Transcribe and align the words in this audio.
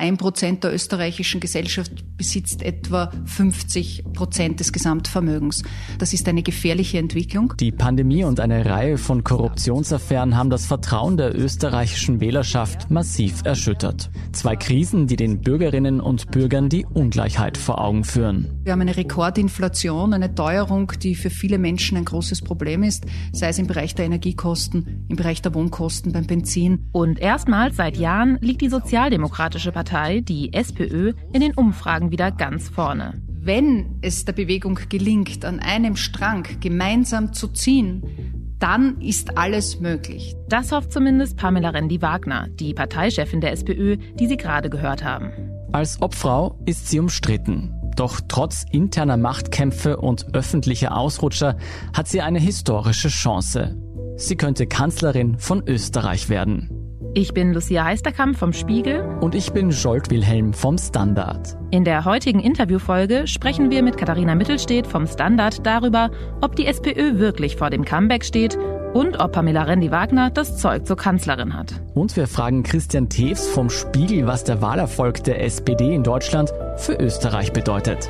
Ein 0.00 0.16
Prozent 0.16 0.64
der 0.64 0.72
österreichischen 0.72 1.40
Gesellschaft 1.40 1.92
besitzt 2.16 2.62
etwa 2.62 3.12
50 3.26 4.02
Prozent 4.14 4.58
des 4.58 4.72
Gesamtvermögens. 4.72 5.62
Das 5.98 6.14
ist 6.14 6.26
eine 6.26 6.42
gefährliche 6.42 6.96
Entwicklung. 6.96 7.52
Die 7.60 7.70
Pandemie 7.70 8.24
und 8.24 8.40
eine 8.40 8.64
Reihe 8.64 8.96
von 8.96 9.24
Korruptionsaffären 9.24 10.38
haben 10.38 10.48
das 10.48 10.64
Vertrauen 10.64 11.18
der 11.18 11.38
österreichischen 11.38 12.18
Wählerschaft 12.18 12.90
massiv 12.90 13.42
erschüttert. 13.44 14.08
Zwei 14.32 14.56
Krisen, 14.56 15.06
die 15.06 15.16
den 15.16 15.42
Bürgerinnen 15.42 16.00
und 16.00 16.30
Bürgern 16.30 16.70
die 16.70 16.86
Ungleichheit 16.86 17.58
vor 17.58 17.78
Augen 17.78 18.04
führen. 18.04 18.58
Wir 18.64 18.72
haben 18.72 18.80
eine 18.80 18.96
Rekordinflation, 18.96 20.14
eine 20.14 20.34
Teuerung, 20.34 20.92
die 21.02 21.14
für 21.14 21.28
viele 21.28 21.58
Menschen 21.58 21.98
ein 21.98 22.06
großes 22.06 22.40
Problem 22.40 22.84
ist, 22.84 23.04
sei 23.32 23.50
es 23.50 23.58
im 23.58 23.66
Bereich 23.66 23.94
der 23.94 24.06
Energiekosten, 24.06 25.04
im 25.10 25.16
Bereich 25.16 25.42
der 25.42 25.52
Wohnkosten, 25.52 26.12
beim 26.12 26.26
Benzin. 26.26 26.88
Und 26.92 27.18
erstmals 27.18 27.76
seit 27.76 27.98
Jahren 27.98 28.38
liegt 28.40 28.62
die 28.62 28.70
Sozialdemokratische 28.70 29.72
Partei 29.72 29.89
Partei, 29.90 30.20
die 30.20 30.52
SPÖ, 30.52 31.14
in 31.32 31.40
den 31.40 31.52
Umfragen 31.54 32.12
wieder 32.12 32.30
ganz 32.30 32.68
vorne. 32.68 33.20
Wenn 33.26 33.98
es 34.02 34.24
der 34.24 34.32
Bewegung 34.32 34.78
gelingt, 34.88 35.44
an 35.44 35.58
einem 35.58 35.96
Strang 35.96 36.46
gemeinsam 36.60 37.32
zu 37.32 37.48
ziehen, 37.48 38.02
dann 38.60 39.00
ist 39.00 39.36
alles 39.36 39.80
möglich. 39.80 40.36
Das 40.48 40.70
hofft 40.70 40.92
zumindest 40.92 41.36
Pamela 41.36 41.70
Rendi-Wagner, 41.70 42.46
die 42.50 42.72
Parteichefin 42.72 43.40
der 43.40 43.50
SPÖ, 43.50 43.96
die 43.96 44.28
Sie 44.28 44.36
gerade 44.36 44.70
gehört 44.70 45.02
haben. 45.02 45.32
Als 45.72 46.00
Obfrau 46.00 46.60
ist 46.66 46.88
sie 46.88 47.00
umstritten. 47.00 47.74
Doch 47.96 48.20
trotz 48.28 48.64
interner 48.70 49.16
Machtkämpfe 49.16 49.96
und 49.96 50.36
öffentlicher 50.36 50.96
Ausrutscher 50.96 51.56
hat 51.92 52.06
sie 52.06 52.20
eine 52.20 52.38
historische 52.38 53.08
Chance. 53.08 53.76
Sie 54.16 54.36
könnte 54.36 54.68
Kanzlerin 54.68 55.38
von 55.38 55.66
Österreich 55.66 56.28
werden. 56.28 56.79
Ich 57.12 57.34
bin 57.34 57.52
Lucia 57.52 57.84
Heisterkamp 57.84 58.38
vom 58.38 58.52
Spiegel. 58.52 59.04
Und 59.20 59.34
ich 59.34 59.50
bin 59.52 59.70
Jolt 59.70 60.10
Wilhelm 60.10 60.52
vom 60.52 60.78
Standard. 60.78 61.56
In 61.72 61.84
der 61.84 62.04
heutigen 62.04 62.38
Interviewfolge 62.38 63.26
sprechen 63.26 63.68
wir 63.68 63.82
mit 63.82 63.96
Katharina 63.96 64.36
Mittelstedt 64.36 64.86
vom 64.86 65.08
Standard 65.08 65.66
darüber, 65.66 66.12
ob 66.40 66.54
die 66.54 66.66
SPÖ 66.66 67.18
wirklich 67.18 67.56
vor 67.56 67.68
dem 67.70 67.84
Comeback 67.84 68.24
steht 68.24 68.56
und 68.94 69.18
ob 69.18 69.32
Pamela 69.32 69.64
Rendi-Wagner 69.64 70.30
das 70.30 70.58
Zeug 70.58 70.86
zur 70.86 70.96
Kanzlerin 70.96 71.52
hat. 71.54 71.74
Und 71.94 72.16
wir 72.16 72.28
fragen 72.28 72.62
Christian 72.62 73.08
Tews 73.08 73.48
vom 73.48 73.70
Spiegel, 73.70 74.28
was 74.28 74.44
der 74.44 74.62
Wahlerfolg 74.62 75.24
der 75.24 75.44
SPD 75.44 75.92
in 75.92 76.04
Deutschland 76.04 76.52
für 76.76 76.94
Österreich 76.94 77.52
bedeutet. 77.52 78.08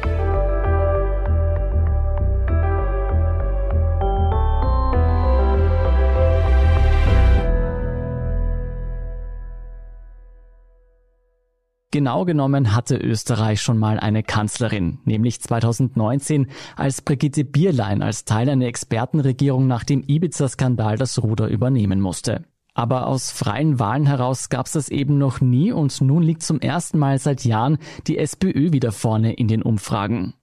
Genau 11.93 12.25
genommen 12.25 12.73
hatte 12.73 12.97
Österreich 12.97 13.61
schon 13.61 13.77
mal 13.77 13.99
eine 13.99 14.23
Kanzlerin, 14.23 15.01
nämlich 15.05 15.41
2019, 15.41 16.47
als 16.77 17.03
Brigitte 17.03 17.45
Bierlein 17.45 18.01
als 18.01 18.25
Teil 18.25 18.49
einer 18.49 18.67
Expertenregierung 18.67 19.67
nach 19.67 19.83
dem 19.83 20.05
Ibiza-Skandal 20.07 20.97
das 20.99 21.21
Ruder 21.21 21.49
übernehmen 21.49 22.01
musste. 22.01 22.45
Aber 22.75 23.09
aus 23.09 23.33
freien 23.33 23.81
Wahlen 23.81 24.07
heraus 24.07 24.51
gab 24.51 24.67
es 24.67 24.73
das 24.73 24.89
eben 24.89 25.19
noch 25.19 25.41
nie 25.41 25.73
und 25.73 26.01
nun 26.01 26.23
liegt 26.23 26.45
zum 26.45 26.61
ersten 26.61 26.97
Mal 26.97 27.19
seit 27.19 27.45
Jahren 27.45 27.79
die 28.07 28.19
SPÖ 28.19 28.71
wieder 28.71 28.93
vorne 28.93 29.33
in 29.33 29.49
den 29.49 29.63
Umfragen. 29.63 30.35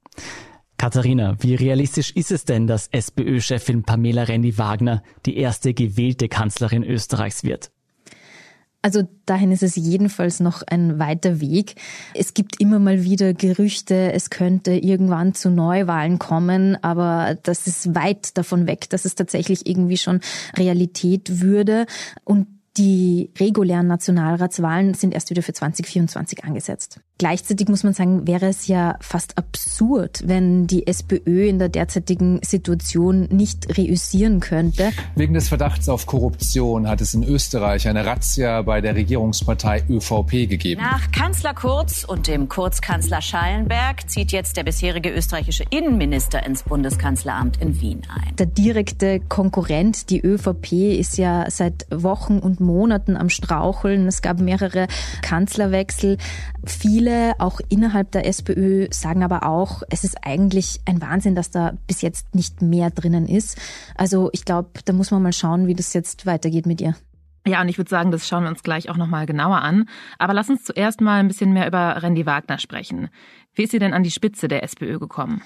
Katharina, 0.78 1.38
wie 1.40 1.56
realistisch 1.56 2.12
ist 2.12 2.31
es 2.31 2.44
denn, 2.44 2.68
dass 2.68 2.90
SPÖ-Chefin 2.90 3.84
Pamela 3.84 4.23
Rendi-Wagner 4.23 5.02
die 5.25 5.38
erste 5.38 5.73
gewählte 5.73 6.28
Kanzlerin 6.28 6.84
Österreichs 6.84 7.45
wird? 7.45 7.72
Also 8.88 9.05
dahin 9.25 9.52
ist 9.52 9.63
es 9.63 9.75
jedenfalls 9.75 10.39
noch 10.39 10.63
ein 10.66 10.97
weiter 10.97 11.41
Weg. 11.41 11.75
Es 12.13 12.33
gibt 12.33 12.61
immer 12.61 12.80
mal 12.80 13.03
wieder 13.03 13.33
Gerüchte, 13.33 14.13
es 14.13 14.29
könnte 14.29 14.71
irgendwann 14.71 15.33
zu 15.33 15.49
Neuwahlen 15.49 16.19
kommen, 16.19 16.81
aber 16.81 17.38
das 17.44 17.67
ist 17.67 17.95
weit 17.95 18.38
davon 18.38 18.66
weg, 18.66 18.89
dass 18.89 19.03
es 19.03 19.16
tatsächlich 19.16 19.67
irgendwie 19.67 19.97
schon 19.97 20.22
Realität 20.56 21.41
würde. 21.41 21.85
Und 22.23 22.47
die 22.77 23.31
regulären 23.39 23.88
Nationalratswahlen 23.88 24.93
sind 24.93 25.13
erst 25.13 25.29
wieder 25.29 25.41
für 25.41 25.53
2024 25.53 26.43
angesetzt. 26.43 26.99
Gleichzeitig 27.17 27.67
muss 27.67 27.83
man 27.83 27.93
sagen, 27.93 28.27
wäre 28.27 28.45
es 28.45 28.67
ja 28.67 28.95
fast 29.01 29.39
absurd, 29.39 30.21
wenn 30.25 30.67
die 30.67 30.85
SPÖ 30.85 31.47
in 31.47 31.57
der 31.57 31.69
derzeitigen 31.69 32.39
Situation 32.43 33.27
nicht 33.31 33.75
reüssieren 33.75 34.39
könnte. 34.39 34.91
Wegen 35.15 35.33
des 35.33 35.49
Verdachts 35.49 35.89
auf 35.89 36.05
Korruption 36.05 36.88
hat 36.88 37.01
es 37.01 37.15
in 37.15 37.23
Österreich 37.23 37.88
eine 37.88 38.05
Razzia 38.05 38.61
bei 38.61 38.81
der 38.81 38.94
Regierungspartei 38.94 39.83
ÖVP 39.89 40.47
gegeben. 40.47 40.81
Nach 40.81 41.11
Kanzler 41.11 41.55
Kurz 41.55 42.03
und 42.03 42.27
dem 42.27 42.49
Kurzkanzler 42.49 43.23
Schallenberg 43.23 44.07
zieht 44.07 44.31
jetzt 44.31 44.55
der 44.55 44.63
bisherige 44.63 45.09
österreichische 45.09 45.63
Innenminister 45.71 46.45
ins 46.45 46.61
Bundeskanzleramt 46.61 47.59
in 47.59 47.81
Wien 47.81 48.01
ein. 48.09 48.35
Der 48.35 48.45
direkte 48.45 49.21
Konkurrent, 49.21 50.11
die 50.11 50.21
ÖVP, 50.21 50.99
ist 50.99 51.17
ja 51.17 51.49
seit 51.49 51.88
Wochen 51.89 52.38
und 52.38 52.59
Monaten 52.67 53.17
am 53.17 53.29
Straucheln. 53.29 54.05
Es 54.05 54.22
gab 54.22 54.39
mehrere 54.39 54.88
Kanzlerwechsel. 55.23 56.17
Viele, 56.66 57.33
auch 57.39 57.59
innerhalb 57.69 58.11
der 58.11 58.28
SPÖ, 58.28 58.88
sagen 58.91 59.23
aber 59.23 59.47
auch, 59.47 59.81
es 59.89 60.03
ist 60.03 60.17
eigentlich 60.23 60.81
ein 60.85 61.01
Wahnsinn, 61.01 61.33
dass 61.33 61.50
da 61.50 61.73
bis 61.88 62.03
jetzt 62.03 62.35
nicht 62.35 62.61
mehr 62.61 62.91
drinnen 62.91 63.27
ist. 63.27 63.57
Also 63.95 64.29
ich 64.33 64.45
glaube, 64.45 64.69
da 64.85 64.94
muss 64.94 65.09
man 65.09 65.23
mal 65.23 65.33
schauen, 65.33 65.66
wie 65.66 65.73
das 65.73 65.94
jetzt 65.94 66.27
weitergeht 66.27 66.67
mit 66.67 66.81
ihr. 66.81 66.95
Ja, 67.47 67.61
und 67.61 67.69
ich 67.69 67.77
würde 67.77 67.89
sagen, 67.89 68.11
das 68.11 68.27
schauen 68.27 68.44
wir 68.44 68.50
uns 68.50 68.61
gleich 68.61 68.89
auch 68.89 68.97
nochmal 68.97 69.25
genauer 69.25 69.61
an. 69.61 69.88
Aber 70.19 70.33
lass 70.33 70.50
uns 70.50 70.66
zuerst 70.66 71.00
mal 71.00 71.19
ein 71.19 71.29
bisschen 71.29 71.53
mehr 71.53 71.66
über 71.66 72.03
Randy 72.03 72.25
Wagner 72.25 72.59
sprechen. 72.59 73.09
Wie 73.56 73.63
ist 73.63 73.72
sie 73.72 73.79
denn 73.79 73.94
an 73.94 74.03
die 74.03 74.11
Spitze 74.11 74.50
der 74.50 74.63
SPÖ 74.63 75.00
gekommen? 75.00 75.41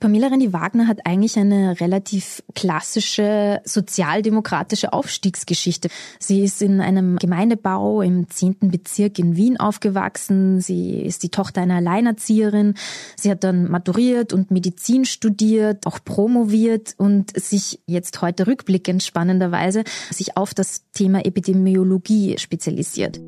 Pamela 0.00 0.28
Rendi-Wagner 0.28 0.86
hat 0.86 1.06
eigentlich 1.06 1.38
eine 1.38 1.80
relativ 1.80 2.42
klassische 2.54 3.60
sozialdemokratische 3.64 4.92
Aufstiegsgeschichte. 4.92 5.88
Sie 6.18 6.42
ist 6.44 6.62
in 6.62 6.80
einem 6.80 7.16
Gemeindebau 7.16 8.02
im 8.02 8.28
10. 8.28 8.56
Bezirk 8.62 9.18
in 9.18 9.36
Wien 9.36 9.58
aufgewachsen. 9.58 10.60
Sie 10.60 11.00
ist 11.00 11.22
die 11.22 11.30
Tochter 11.30 11.62
einer 11.62 11.76
Alleinerzieherin. 11.76 12.74
Sie 13.16 13.30
hat 13.30 13.44
dann 13.44 13.70
maturiert 13.70 14.32
und 14.32 14.50
Medizin 14.50 15.04
studiert, 15.04 15.86
auch 15.86 15.98
promoviert 16.04 16.94
und 16.98 17.38
sich 17.38 17.80
jetzt 17.86 18.20
heute 18.22 18.46
rückblickend 18.46 19.02
spannenderweise 19.02 19.84
sich 20.10 20.36
auf 20.36 20.54
das 20.54 20.82
Thema 20.92 21.24
Epidemiologie 21.24 22.36
spezialisiert. 22.38 23.20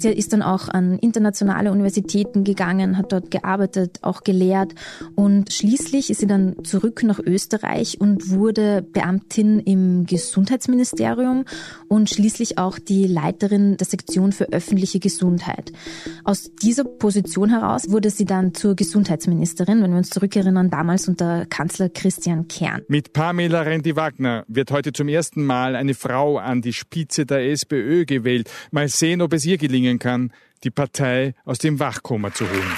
Sie 0.00 0.08
ist 0.08 0.32
dann 0.32 0.42
auch 0.42 0.68
an 0.68 0.98
internationale 0.98 1.70
Universitäten 1.70 2.42
gegangen, 2.42 2.96
hat 2.96 3.12
dort 3.12 3.30
gearbeitet, 3.30 3.98
auch 4.00 4.22
gelehrt 4.22 4.74
und 5.14 5.52
schließlich 5.52 6.08
ist 6.08 6.20
sie 6.20 6.26
dann 6.26 6.56
zurück 6.64 7.02
nach 7.02 7.18
Österreich 7.18 8.00
und 8.00 8.30
wurde 8.30 8.82
Beamtin 8.82 9.60
im 9.60 10.06
Gesundheitsministerium 10.06 11.44
und 11.88 12.08
schließlich 12.08 12.56
auch 12.56 12.78
die 12.78 13.06
Leiterin 13.06 13.76
der 13.76 13.86
Sektion 13.86 14.32
für 14.32 14.52
öffentliche 14.52 15.00
Gesundheit. 15.00 15.72
Aus 16.24 16.50
dieser 16.62 16.84
Position 16.84 17.50
heraus 17.50 17.84
wurde 17.90 18.08
sie 18.08 18.24
dann 18.24 18.54
zur 18.54 18.74
Gesundheitsministerin, 18.76 19.82
wenn 19.82 19.90
wir 19.90 19.98
uns 19.98 20.10
zurückerinnern, 20.10 20.70
damals 20.70 21.08
unter 21.08 21.44
Kanzler 21.46 21.90
Christian 21.90 22.48
Kern. 22.48 22.82
Mit 22.88 23.12
Pamela 23.12 23.60
Rendi-Wagner 23.62 24.44
wird 24.48 24.70
heute 24.70 24.92
zum 24.92 25.08
ersten 25.08 25.44
Mal 25.44 25.76
eine 25.76 25.92
Frau 25.94 26.38
an 26.38 26.62
die 26.62 26.72
Spitze 26.72 27.26
der 27.26 27.50
SPÖ 27.50 28.06
gewählt. 28.06 28.50
Mal 28.70 28.88
sehen, 28.88 29.20
ob 29.20 29.34
es 29.34 29.44
ihr 29.44 29.58
gelingen 29.58 29.89
gelingen 29.90 29.98
kann, 29.98 30.32
die 30.62 30.70
Partei 30.70 31.34
aus 31.44 31.58
dem 31.58 31.80
Wachkoma 31.80 32.32
zu 32.32 32.48
holen. 32.48 32.76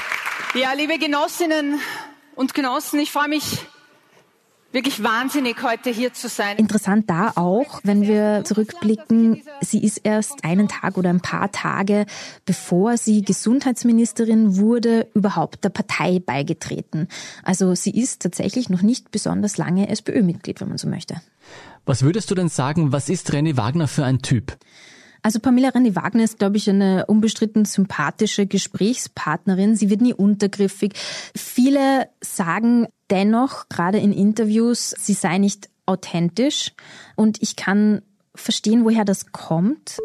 Ja, 0.55 0.73
liebe 0.75 0.99
Genossinnen 0.99 1.81
und 2.37 2.55
Genossen, 2.55 3.01
ich 3.01 3.11
freue 3.11 3.29
mich 3.29 3.67
wirklich 4.71 5.03
wahnsinnig, 5.03 5.63
heute 5.63 5.91
hier 5.91 6.15
zu 6.15 6.29
sein. 6.29 6.57
Interessant 6.57 7.11
da 7.11 7.33
auch, 7.35 7.81
wenn 7.83 8.03
wir 8.03 8.43
zurückblicken, 8.45 9.43
sie 9.61 9.83
ist 9.85 9.99
erst 9.99 10.45
einen 10.45 10.69
Tag 10.69 10.97
oder 10.97 11.11
ein 11.11 11.21
paar 11.21 11.53
Tage, 11.53 12.07
bevor 12.47 12.97
sie 12.97 13.23
Gesundheitsministerin 13.23 14.57
wurde, 14.57 15.09
überhaupt 15.15 15.65
der 15.65 15.71
Partei 15.71 16.21
beigetreten. 16.21 17.09
Also 17.43 17.75
sie 17.75 17.91
ist 17.91 18.23
tatsächlich 18.23 18.71
noch 18.71 18.83
nicht 18.83 19.11
besonders 19.11 19.59
lange 19.59 19.89
SPÖ-Mitglied, 19.89 20.61
wenn 20.61 20.69
man 20.69 20.79
so 20.79 20.89
möchte. 20.89 21.21
Was 21.85 22.03
würdest 22.03 22.31
du 22.31 22.35
denn 22.35 22.49
sagen, 22.49 22.93
was 22.93 23.09
ist 23.09 23.31
René 23.31 23.57
Wagner 23.57 23.89
für 23.89 24.05
ein 24.05 24.23
Typ? 24.23 24.57
Also 25.23 25.39
Pamela 25.39 25.69
René-Wagner 25.69 26.25
ist, 26.25 26.39
glaube 26.39 26.57
ich, 26.57 26.69
eine 26.69 27.07
unbestritten 27.07 27.65
sympathische 27.65 28.47
Gesprächspartnerin. 28.47 29.77
Sie 29.77 29.89
wird 29.89 30.01
nie 30.01 30.15
untergriffig. 30.15 30.95
Viele 31.35 32.09
sagen 32.21 32.89
dennoch, 33.09 33.69
gerade 33.69 33.99
in 33.99 34.13
Interviews, 34.13 34.95
sie 34.99 35.15
sei 35.15 35.39
nicht 35.39 35.71
authentisch. 35.87 36.73
Und 37.15 37.41
ich 37.41 37.55
kann 37.55 38.03
verstehen, 38.35 38.85
woher 38.85 39.05
das 39.05 39.31
kommt. 39.31 39.99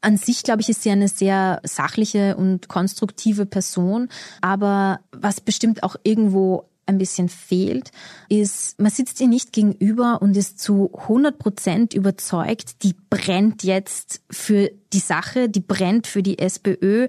An 0.00 0.16
sich, 0.16 0.42
glaube 0.42 0.62
ich, 0.62 0.68
ist 0.68 0.82
sie 0.82 0.90
eine 0.90 1.08
sehr 1.08 1.60
sachliche 1.62 2.36
und 2.36 2.68
konstruktive 2.68 3.46
Person. 3.46 4.08
Aber 4.40 5.00
was 5.12 5.40
bestimmt 5.40 5.82
auch 5.82 5.94
irgendwo 6.02 6.69
ein 6.90 6.98
bisschen 6.98 7.28
fehlt, 7.28 7.90
ist, 8.28 8.78
man 8.78 8.90
sitzt 8.90 9.20
ihr 9.20 9.28
nicht 9.28 9.52
gegenüber 9.52 10.20
und 10.20 10.36
ist 10.36 10.58
zu 10.58 10.90
100 10.94 11.38
Prozent 11.38 11.94
überzeugt, 11.94 12.82
die 12.82 12.94
brennt 13.08 13.62
jetzt 13.62 14.20
für 14.30 14.70
die 14.92 14.98
Sache, 14.98 15.48
die 15.48 15.60
brennt 15.60 16.06
für 16.06 16.22
die 16.22 16.38
SPÖ. 16.38 17.06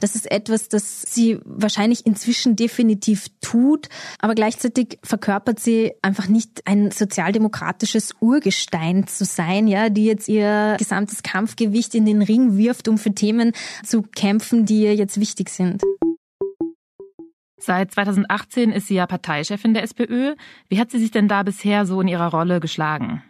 Das 0.00 0.14
ist 0.14 0.30
etwas, 0.30 0.68
das 0.68 1.02
sie 1.02 1.38
wahrscheinlich 1.44 2.06
inzwischen 2.06 2.56
definitiv 2.56 3.26
tut, 3.40 3.88
aber 4.18 4.34
gleichzeitig 4.34 4.98
verkörpert 5.02 5.60
sie 5.60 5.92
einfach 6.02 6.28
nicht 6.28 6.66
ein 6.66 6.90
sozialdemokratisches 6.90 8.14
Urgestein 8.20 9.06
zu 9.06 9.24
sein, 9.24 9.66
ja, 9.66 9.88
die 9.88 10.06
jetzt 10.06 10.28
ihr 10.28 10.76
gesamtes 10.78 11.22
Kampfgewicht 11.22 11.94
in 11.94 12.06
den 12.06 12.22
Ring 12.22 12.56
wirft, 12.56 12.88
um 12.88 12.98
für 12.98 13.14
Themen 13.14 13.52
zu 13.84 14.02
kämpfen, 14.02 14.64
die 14.64 14.82
ihr 14.82 14.94
jetzt 14.94 15.18
wichtig 15.18 15.50
sind. 15.50 15.82
Seit 17.56 17.92
2018 17.92 18.72
ist 18.72 18.88
sie 18.88 18.96
ja 18.96 19.06
Parteichefin 19.06 19.74
der 19.74 19.84
SPÖ. 19.84 20.34
Wie 20.68 20.80
hat 20.80 20.90
sie 20.90 20.98
sich 20.98 21.10
denn 21.10 21.28
da 21.28 21.42
bisher 21.42 21.86
so 21.86 22.00
in 22.00 22.08
ihrer 22.08 22.30
Rolle 22.30 22.60
geschlagen? 22.60 23.22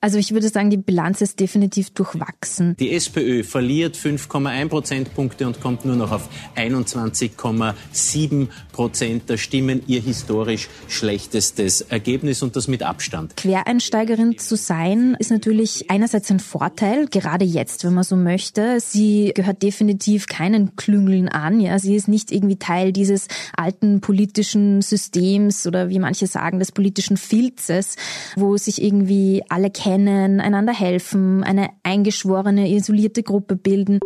Also 0.00 0.18
ich 0.18 0.32
würde 0.32 0.48
sagen, 0.48 0.70
die 0.70 0.76
Bilanz 0.76 1.20
ist 1.20 1.40
definitiv 1.40 1.90
durchwachsen. 1.90 2.76
Die 2.78 2.92
SPÖ 2.92 3.42
verliert 3.42 3.96
5,1 3.96 4.68
Prozentpunkte 4.68 5.46
und 5.46 5.60
kommt 5.60 5.84
nur 5.84 5.96
noch 5.96 6.12
auf 6.12 6.28
21,7 6.54 8.48
Prozent 8.72 9.30
der 9.30 9.36
Stimmen. 9.36 9.82
Ihr 9.86 10.00
historisch 10.00 10.68
schlechtestes 10.88 11.80
Ergebnis 11.80 12.42
und 12.42 12.56
das 12.56 12.68
mit 12.68 12.82
Abstand. 12.82 13.36
Quereinsteigerin 13.36 14.38
zu 14.38 14.56
sein 14.56 15.16
ist 15.18 15.30
natürlich 15.30 15.90
einerseits 15.90 16.30
ein 16.30 16.40
Vorteil, 16.40 17.06
gerade 17.06 17.44
jetzt, 17.44 17.84
wenn 17.84 17.94
man 17.94 18.04
so 18.04 18.16
möchte. 18.16 18.80
Sie 18.80 19.32
gehört 19.34 19.62
definitiv 19.62 20.26
keinen 20.26 20.76
Klüngeln 20.76 21.28
an. 21.28 21.60
Ja, 21.60 21.78
sie 21.78 21.96
ist 21.96 22.08
nicht 22.08 22.32
irgendwie 22.32 22.56
Teil 22.56 22.92
dieses 22.92 23.28
alten 23.56 24.00
politischen 24.00 24.82
Systems 24.82 25.66
oder 25.66 25.88
wie 25.88 25.98
manche 25.98 26.26
sagen, 26.26 26.58
des 26.58 26.72
politischen 26.72 27.16
Filzes, 27.16 27.96
wo 28.36 28.56
sich 28.56 28.82
irgendwie 28.82 29.42
alle 29.48 29.70
kennen 29.70 29.85
kennen, 29.86 30.40
einander 30.40 30.72
helfen, 30.72 31.44
eine 31.44 31.70
eingeschworene, 31.84 32.68
isolierte 32.68 33.22
Gruppe 33.22 33.54
bilden. 33.54 34.00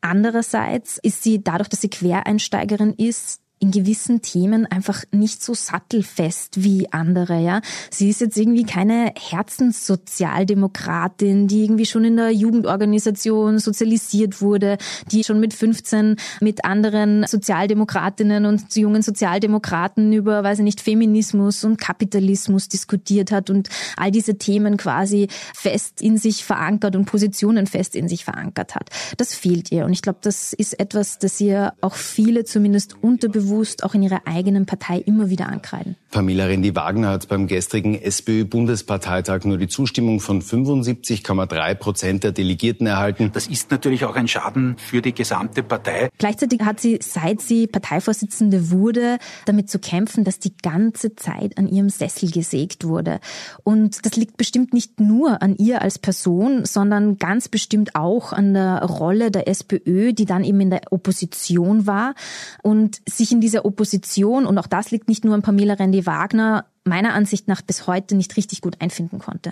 Andererseits 0.00 0.98
ist 0.98 1.22
sie 1.22 1.44
dadurch, 1.44 1.68
dass 1.68 1.80
sie 1.80 1.90
Quereinsteigerin 1.90 2.92
ist, 2.94 3.40
in 3.64 3.70
gewissen 3.70 4.20
Themen 4.20 4.66
einfach 4.66 5.04
nicht 5.10 5.42
so 5.42 5.54
sattelfest 5.54 6.62
wie 6.62 6.92
andere, 6.92 7.40
ja. 7.40 7.62
Sie 7.90 8.10
ist 8.10 8.20
jetzt 8.20 8.36
irgendwie 8.36 8.64
keine 8.64 9.14
Herzenssozialdemokratin, 9.18 11.48
die 11.48 11.64
irgendwie 11.64 11.86
schon 11.86 12.04
in 12.04 12.18
der 12.18 12.30
Jugendorganisation 12.30 13.58
sozialisiert 13.58 14.42
wurde, 14.42 14.76
die 15.10 15.24
schon 15.24 15.40
mit 15.40 15.54
15 15.54 16.16
mit 16.42 16.66
anderen 16.66 17.26
Sozialdemokratinnen 17.26 18.44
und 18.44 18.76
jungen 18.76 19.00
Sozialdemokraten 19.00 20.12
über, 20.12 20.44
weiß 20.44 20.58
ich 20.58 20.64
nicht, 20.64 20.82
Feminismus 20.82 21.64
und 21.64 21.80
Kapitalismus 21.80 22.68
diskutiert 22.68 23.32
hat 23.32 23.48
und 23.48 23.70
all 23.96 24.10
diese 24.10 24.36
Themen 24.36 24.76
quasi 24.76 25.28
fest 25.54 26.02
in 26.02 26.18
sich 26.18 26.44
verankert 26.44 26.96
und 26.96 27.06
Positionen 27.06 27.66
fest 27.66 27.96
in 27.96 28.08
sich 28.08 28.26
verankert 28.26 28.74
hat. 28.74 28.90
Das 29.16 29.34
fehlt 29.34 29.72
ihr 29.72 29.86
und 29.86 29.94
ich 29.94 30.02
glaube, 30.02 30.18
das 30.20 30.52
ist 30.52 30.78
etwas, 30.78 31.18
das 31.18 31.40
ihr 31.40 31.72
auch 31.80 31.94
viele 31.94 32.44
zumindest 32.44 33.02
unterbewusst 33.02 33.53
bewusst 33.54 33.84
auch 33.84 33.94
in 33.94 34.02
ihrer 34.02 34.22
eigenen 34.26 34.66
Partei 34.66 34.98
immer 34.98 35.30
wieder 35.30 35.46
ankreiden. 35.46 35.96
Pamela 36.14 36.44
Rendi-Wagner 36.44 37.08
hat 37.08 37.26
beim 37.26 37.48
gestrigen 37.48 38.00
SPÖ-Bundesparteitag 38.00 39.44
nur 39.44 39.58
die 39.58 39.66
Zustimmung 39.66 40.20
von 40.20 40.42
75,3 40.42 41.74
Prozent 41.74 42.22
der 42.22 42.30
Delegierten 42.30 42.86
erhalten. 42.86 43.32
Das 43.34 43.48
ist 43.48 43.72
natürlich 43.72 44.04
auch 44.04 44.14
ein 44.14 44.28
Schaden 44.28 44.76
für 44.78 45.02
die 45.02 45.12
gesamte 45.12 45.64
Partei. 45.64 46.10
Gleichzeitig 46.18 46.60
hat 46.60 46.78
sie, 46.78 47.00
seit 47.02 47.40
sie 47.40 47.66
Parteivorsitzende 47.66 48.70
wurde, 48.70 49.18
damit 49.44 49.68
zu 49.68 49.80
kämpfen, 49.80 50.22
dass 50.22 50.38
die 50.38 50.56
ganze 50.56 51.16
Zeit 51.16 51.58
an 51.58 51.66
ihrem 51.66 51.88
Sessel 51.88 52.30
gesägt 52.30 52.86
wurde. 52.86 53.18
Und 53.64 54.06
das 54.06 54.14
liegt 54.14 54.36
bestimmt 54.36 54.72
nicht 54.72 55.00
nur 55.00 55.42
an 55.42 55.56
ihr 55.56 55.82
als 55.82 55.98
Person, 55.98 56.64
sondern 56.64 57.18
ganz 57.18 57.48
bestimmt 57.48 57.96
auch 57.96 58.32
an 58.32 58.54
der 58.54 58.84
Rolle 58.84 59.32
der 59.32 59.48
SPÖ, 59.48 60.12
die 60.12 60.26
dann 60.26 60.44
eben 60.44 60.60
in 60.60 60.70
der 60.70 60.82
Opposition 60.92 61.88
war 61.88 62.14
und 62.62 63.00
sich 63.08 63.32
in 63.32 63.40
dieser 63.40 63.64
Opposition, 63.64 64.46
und 64.46 64.56
auch 64.58 64.68
das 64.68 64.92
liegt 64.92 65.08
nicht 65.08 65.24
nur 65.24 65.34
an 65.34 65.42
Pamela 65.42 65.74
Rendi-Wagner, 66.04 66.66
meiner 66.84 67.14
Ansicht 67.14 67.48
nach 67.48 67.62
bis 67.62 67.86
heute 67.86 68.14
nicht 68.14 68.36
richtig 68.36 68.60
gut 68.60 68.80
einfinden 68.80 69.18
konnte. 69.18 69.50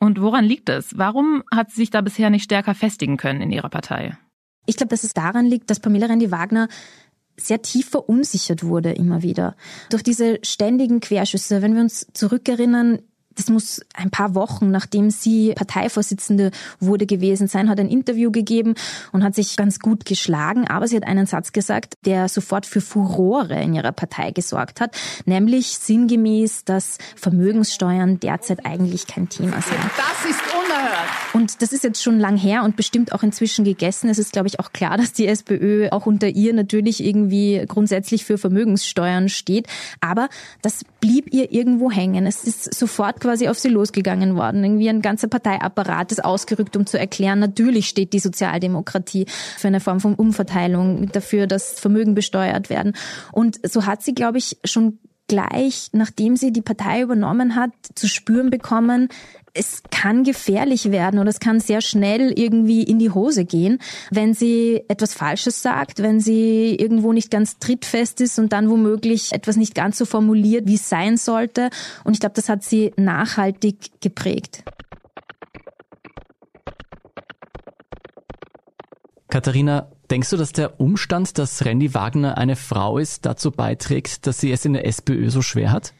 Und 0.00 0.20
woran 0.20 0.44
liegt 0.44 0.68
es? 0.68 0.96
Warum 0.96 1.42
hat 1.52 1.70
sie 1.70 1.82
sich 1.82 1.90
da 1.90 2.00
bisher 2.00 2.30
nicht 2.30 2.44
stärker 2.44 2.74
festigen 2.74 3.16
können 3.16 3.40
in 3.40 3.50
ihrer 3.50 3.68
Partei? 3.68 4.16
Ich 4.66 4.76
glaube, 4.76 4.90
dass 4.90 5.02
es 5.02 5.12
daran 5.14 5.46
liegt, 5.46 5.70
dass 5.70 5.80
Pamela 5.80 6.06
Rendi-Wagner 6.06 6.68
sehr 7.36 7.62
tief 7.62 7.88
verunsichert 7.88 8.64
wurde 8.64 8.92
immer 8.92 9.22
wieder. 9.22 9.56
Durch 9.90 10.02
diese 10.02 10.38
ständigen 10.42 11.00
Querschüsse, 11.00 11.62
wenn 11.62 11.74
wir 11.74 11.82
uns 11.82 12.06
zurückerinnern, 12.12 13.00
das 13.38 13.48
muss 13.48 13.80
ein 13.94 14.10
paar 14.10 14.34
Wochen, 14.34 14.70
nachdem 14.70 15.10
sie 15.10 15.52
Parteivorsitzende 15.54 16.50
wurde 16.80 17.06
gewesen 17.06 17.46
sein, 17.46 17.70
hat 17.70 17.78
ein 17.78 17.88
Interview 17.88 18.32
gegeben 18.32 18.74
und 19.12 19.22
hat 19.22 19.36
sich 19.36 19.56
ganz 19.56 19.78
gut 19.78 20.04
geschlagen. 20.04 20.66
Aber 20.66 20.88
sie 20.88 20.96
hat 20.96 21.04
einen 21.04 21.26
Satz 21.26 21.52
gesagt, 21.52 21.94
der 22.04 22.28
sofort 22.28 22.66
für 22.66 22.80
Furore 22.80 23.62
in 23.62 23.74
ihrer 23.74 23.92
Partei 23.92 24.32
gesorgt 24.32 24.80
hat, 24.80 24.96
nämlich 25.24 25.78
sinngemäß, 25.78 26.64
dass 26.64 26.98
Vermögenssteuern 27.14 28.18
derzeit 28.18 28.66
eigentlich 28.66 29.06
kein 29.06 29.28
Thema 29.28 29.62
sind. 29.62 29.78
Das 29.96 30.28
ist 30.28 30.40
unerhört. 30.52 31.17
Und 31.34 31.60
das 31.62 31.72
ist 31.72 31.84
jetzt 31.84 32.02
schon 32.02 32.18
lang 32.18 32.36
her 32.36 32.64
und 32.64 32.76
bestimmt 32.76 33.12
auch 33.12 33.22
inzwischen 33.22 33.64
gegessen. 33.64 34.08
Es 34.08 34.18
ist, 34.18 34.32
glaube 34.32 34.48
ich, 34.48 34.60
auch 34.60 34.72
klar, 34.72 34.96
dass 34.98 35.12
die 35.12 35.26
SPÖ 35.26 35.88
auch 35.90 36.06
unter 36.06 36.28
ihr 36.28 36.52
natürlich 36.52 37.04
irgendwie 37.04 37.64
grundsätzlich 37.68 38.24
für 38.24 38.38
Vermögenssteuern 38.38 39.28
steht. 39.28 39.66
Aber 40.00 40.28
das 40.62 40.84
blieb 41.00 41.32
ihr 41.32 41.52
irgendwo 41.52 41.90
hängen. 41.90 42.26
Es 42.26 42.44
ist 42.44 42.74
sofort 42.74 43.20
quasi 43.20 43.48
auf 43.48 43.58
sie 43.58 43.68
losgegangen 43.68 44.36
worden. 44.36 44.64
Irgendwie 44.64 44.88
ein 44.88 45.02
ganzer 45.02 45.28
Parteiapparat 45.28 46.12
ist 46.12 46.24
ausgerückt, 46.24 46.76
um 46.76 46.86
zu 46.86 46.98
erklären, 46.98 47.38
natürlich 47.38 47.88
steht 47.88 48.12
die 48.12 48.18
Sozialdemokratie 48.18 49.26
für 49.56 49.68
eine 49.68 49.80
Form 49.80 50.00
von 50.00 50.14
Umverteilung, 50.14 51.10
dafür, 51.12 51.46
dass 51.46 51.78
Vermögen 51.78 52.14
besteuert 52.14 52.70
werden. 52.70 52.94
Und 53.32 53.58
so 53.68 53.86
hat 53.86 54.02
sie, 54.02 54.14
glaube 54.14 54.38
ich, 54.38 54.58
schon 54.64 54.98
gleich, 55.28 55.90
nachdem 55.92 56.36
sie 56.36 56.52
die 56.52 56.62
Partei 56.62 57.02
übernommen 57.02 57.54
hat, 57.54 57.70
zu 57.94 58.08
spüren 58.08 58.50
bekommen, 58.50 59.08
es 59.58 59.82
kann 59.90 60.22
gefährlich 60.22 60.90
werden 60.90 61.18
oder 61.18 61.28
es 61.28 61.40
kann 61.40 61.60
sehr 61.60 61.80
schnell 61.80 62.32
irgendwie 62.38 62.82
in 62.82 62.98
die 62.98 63.10
Hose 63.10 63.44
gehen, 63.44 63.78
wenn 64.10 64.32
sie 64.32 64.84
etwas 64.88 65.14
Falsches 65.14 65.62
sagt, 65.62 66.00
wenn 66.00 66.20
sie 66.20 66.76
irgendwo 66.76 67.12
nicht 67.12 67.30
ganz 67.30 67.58
trittfest 67.58 68.20
ist 68.20 68.38
und 68.38 68.52
dann 68.52 68.70
womöglich 68.70 69.32
etwas 69.32 69.56
nicht 69.56 69.74
ganz 69.74 69.98
so 69.98 70.04
formuliert, 70.04 70.66
wie 70.66 70.76
es 70.76 70.88
sein 70.88 71.16
sollte. 71.16 71.70
Und 72.04 72.12
ich 72.14 72.20
glaube, 72.20 72.34
das 72.34 72.48
hat 72.48 72.62
sie 72.62 72.92
nachhaltig 72.96 74.00
geprägt. 74.00 74.62
Katharina, 79.28 79.90
denkst 80.10 80.30
du, 80.30 80.36
dass 80.36 80.52
der 80.52 80.80
Umstand, 80.80 81.36
dass 81.36 81.64
Randy 81.64 81.92
Wagner 81.92 82.38
eine 82.38 82.56
Frau 82.56 82.96
ist, 82.96 83.26
dazu 83.26 83.50
beiträgt, 83.50 84.26
dass 84.26 84.40
sie 84.40 84.52
es 84.52 84.64
in 84.64 84.72
der 84.72 84.86
SPÖ 84.86 85.28
so 85.28 85.42
schwer 85.42 85.70
hat? 85.70 85.92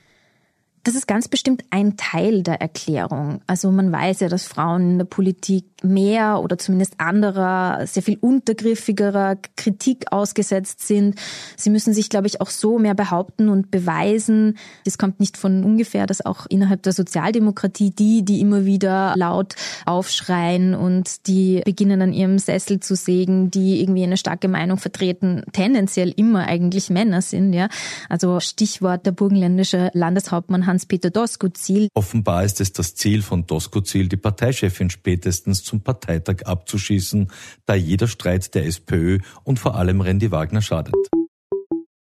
Das 0.88 0.94
ist 0.94 1.06
ganz 1.06 1.28
bestimmt 1.28 1.64
ein 1.68 1.98
Teil 1.98 2.42
der 2.42 2.62
Erklärung. 2.62 3.42
Also 3.46 3.70
man 3.70 3.92
weiß 3.92 4.20
ja, 4.20 4.30
dass 4.30 4.46
Frauen 4.46 4.92
in 4.92 4.98
der 4.98 5.04
Politik 5.04 5.66
mehr 5.82 6.40
oder 6.42 6.56
zumindest 6.56 6.94
anderer, 6.98 7.86
sehr 7.86 8.02
viel 8.02 8.16
untergriffigerer 8.18 9.36
Kritik 9.56 10.10
ausgesetzt 10.10 10.86
sind. 10.86 11.16
Sie 11.56 11.68
müssen 11.68 11.92
sich, 11.92 12.08
glaube 12.08 12.26
ich, 12.26 12.40
auch 12.40 12.48
so 12.48 12.78
mehr 12.78 12.94
behaupten 12.94 13.50
und 13.50 13.70
beweisen. 13.70 14.56
Es 14.86 14.96
kommt 14.98 15.20
nicht 15.20 15.36
von 15.36 15.62
ungefähr, 15.62 16.06
dass 16.06 16.24
auch 16.24 16.46
innerhalb 16.46 16.82
der 16.82 16.94
Sozialdemokratie 16.94 17.90
die, 17.90 18.24
die 18.24 18.40
immer 18.40 18.64
wieder 18.64 19.12
laut 19.16 19.56
aufschreien 19.84 20.74
und 20.74 21.26
die 21.26 21.60
beginnen 21.66 22.00
an 22.00 22.14
ihrem 22.14 22.38
Sessel 22.38 22.80
zu 22.80 22.96
sägen, 22.96 23.50
die 23.50 23.82
irgendwie 23.82 24.04
eine 24.04 24.16
starke 24.16 24.48
Meinung 24.48 24.78
vertreten, 24.78 25.42
tendenziell 25.52 26.12
immer 26.16 26.46
eigentlich 26.46 26.88
Männer 26.88 27.20
sind, 27.20 27.52
ja. 27.52 27.68
Also 28.08 28.40
Stichwort 28.40 29.04
der 29.04 29.12
burgenländische 29.12 29.90
Landeshauptmann 29.92 30.66
Hans-Peter 30.78 31.10
Doskozil. 31.10 31.88
Offenbar 31.94 32.44
ist 32.44 32.60
es 32.60 32.72
das 32.72 32.94
Ziel 32.94 33.22
von 33.22 33.48
Doskozil, 33.48 34.08
die 34.08 34.16
Parteichefin 34.16 34.90
spätestens 34.90 35.64
zum 35.64 35.80
Parteitag 35.80 36.44
abzuschießen, 36.44 37.32
da 37.66 37.74
jeder 37.74 38.06
Streit 38.06 38.54
der 38.54 38.64
SPÖ 38.64 39.18
und 39.42 39.58
vor 39.58 39.74
allem 39.74 40.00
Randy 40.00 40.30
Wagner 40.30 40.62
schadet. 40.62 40.94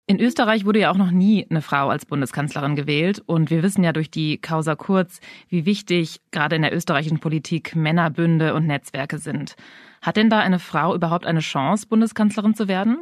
In 0.06 0.20
Österreich 0.20 0.66
wurde 0.66 0.80
ja 0.80 0.90
auch 0.90 0.98
noch 0.98 1.10
nie 1.10 1.46
eine 1.48 1.62
Frau 1.62 1.88
als 1.88 2.04
Bundeskanzlerin 2.04 2.76
gewählt. 2.76 3.22
Und 3.24 3.48
wir 3.48 3.62
wissen 3.62 3.82
ja 3.82 3.94
durch 3.94 4.10
die 4.10 4.36
Causa 4.36 4.74
Kurz, 4.74 5.20
wie 5.48 5.64
wichtig 5.64 6.20
gerade 6.30 6.56
in 6.56 6.62
der 6.62 6.76
österreichischen 6.76 7.18
Politik 7.18 7.74
Männerbünde 7.74 8.52
und 8.52 8.66
Netzwerke 8.66 9.16
sind. 9.16 9.56
Hat 10.02 10.18
denn 10.18 10.28
da 10.28 10.40
eine 10.40 10.58
Frau 10.58 10.94
überhaupt 10.94 11.24
eine 11.24 11.40
Chance, 11.40 11.86
Bundeskanzlerin 11.88 12.54
zu 12.54 12.68
werden? 12.68 12.98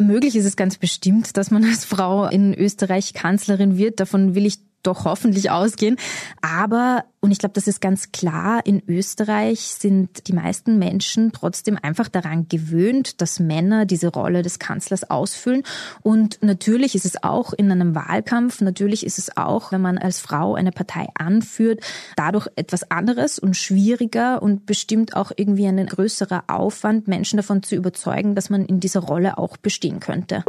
Möglich 0.00 0.34
ist 0.34 0.46
es 0.46 0.56
ganz 0.56 0.78
bestimmt, 0.78 1.36
dass 1.36 1.50
man 1.50 1.64
als 1.64 1.84
Frau 1.84 2.26
in 2.26 2.54
Österreich 2.54 3.12
Kanzlerin 3.12 3.76
wird. 3.76 4.00
Davon 4.00 4.34
will 4.34 4.46
ich 4.46 4.58
doch 4.82 5.04
hoffentlich 5.04 5.50
ausgehen. 5.50 5.96
Aber, 6.42 7.04
und 7.20 7.30
ich 7.30 7.38
glaube, 7.38 7.52
das 7.52 7.66
ist 7.66 7.80
ganz 7.80 8.12
klar, 8.12 8.64
in 8.64 8.82
Österreich 8.88 9.60
sind 9.60 10.28
die 10.28 10.32
meisten 10.32 10.78
Menschen 10.78 11.32
trotzdem 11.32 11.78
einfach 11.80 12.08
daran 12.08 12.48
gewöhnt, 12.48 13.20
dass 13.20 13.40
Männer 13.40 13.84
diese 13.84 14.08
Rolle 14.08 14.42
des 14.42 14.58
Kanzlers 14.58 15.10
ausfüllen. 15.10 15.62
Und 16.02 16.42
natürlich 16.42 16.94
ist 16.94 17.04
es 17.04 17.22
auch 17.22 17.52
in 17.52 17.70
einem 17.70 17.94
Wahlkampf, 17.94 18.60
natürlich 18.60 19.04
ist 19.04 19.18
es 19.18 19.36
auch, 19.36 19.72
wenn 19.72 19.82
man 19.82 19.98
als 19.98 20.20
Frau 20.20 20.54
eine 20.54 20.72
Partei 20.72 21.08
anführt, 21.14 21.80
dadurch 22.16 22.48
etwas 22.56 22.90
anderes 22.90 23.38
und 23.38 23.56
schwieriger 23.56 24.42
und 24.42 24.66
bestimmt 24.66 25.14
auch 25.16 25.32
irgendwie 25.36 25.66
ein 25.66 25.84
größerer 25.84 26.44
Aufwand, 26.48 27.08
Menschen 27.08 27.36
davon 27.36 27.62
zu 27.62 27.74
überzeugen, 27.74 28.34
dass 28.34 28.50
man 28.50 28.64
in 28.64 28.80
dieser 28.80 29.00
Rolle 29.00 29.38
auch 29.38 29.56
bestehen 29.56 30.00
könnte. 30.00 30.44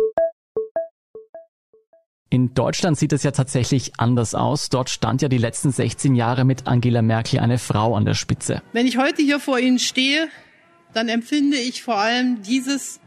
In 2.33 2.53
Deutschland 2.53 2.97
sieht 2.97 3.11
es 3.11 3.23
ja 3.23 3.31
tatsächlich 3.31 3.91
anders 3.97 4.35
aus. 4.35 4.69
Dort 4.69 4.89
stand 4.89 5.21
ja 5.21 5.27
die 5.27 5.37
letzten 5.37 5.69
16 5.69 6.15
Jahre 6.15 6.45
mit 6.45 6.65
Angela 6.65 7.01
Merkel 7.01 7.39
eine 7.39 7.57
Frau 7.57 7.93
an 7.93 8.05
der 8.05 8.13
Spitze. 8.13 8.61
Wenn 8.71 8.87
ich 8.87 8.97
heute 8.97 9.21
hier 9.21 9.41
vor 9.41 9.59
Ihnen 9.59 9.79
stehe, 9.79 10.29
dann 10.93 11.09
empfinde 11.09 11.57
ich 11.57 11.83
vor 11.83 11.97
allem 11.97 12.41
dieses 12.41 13.01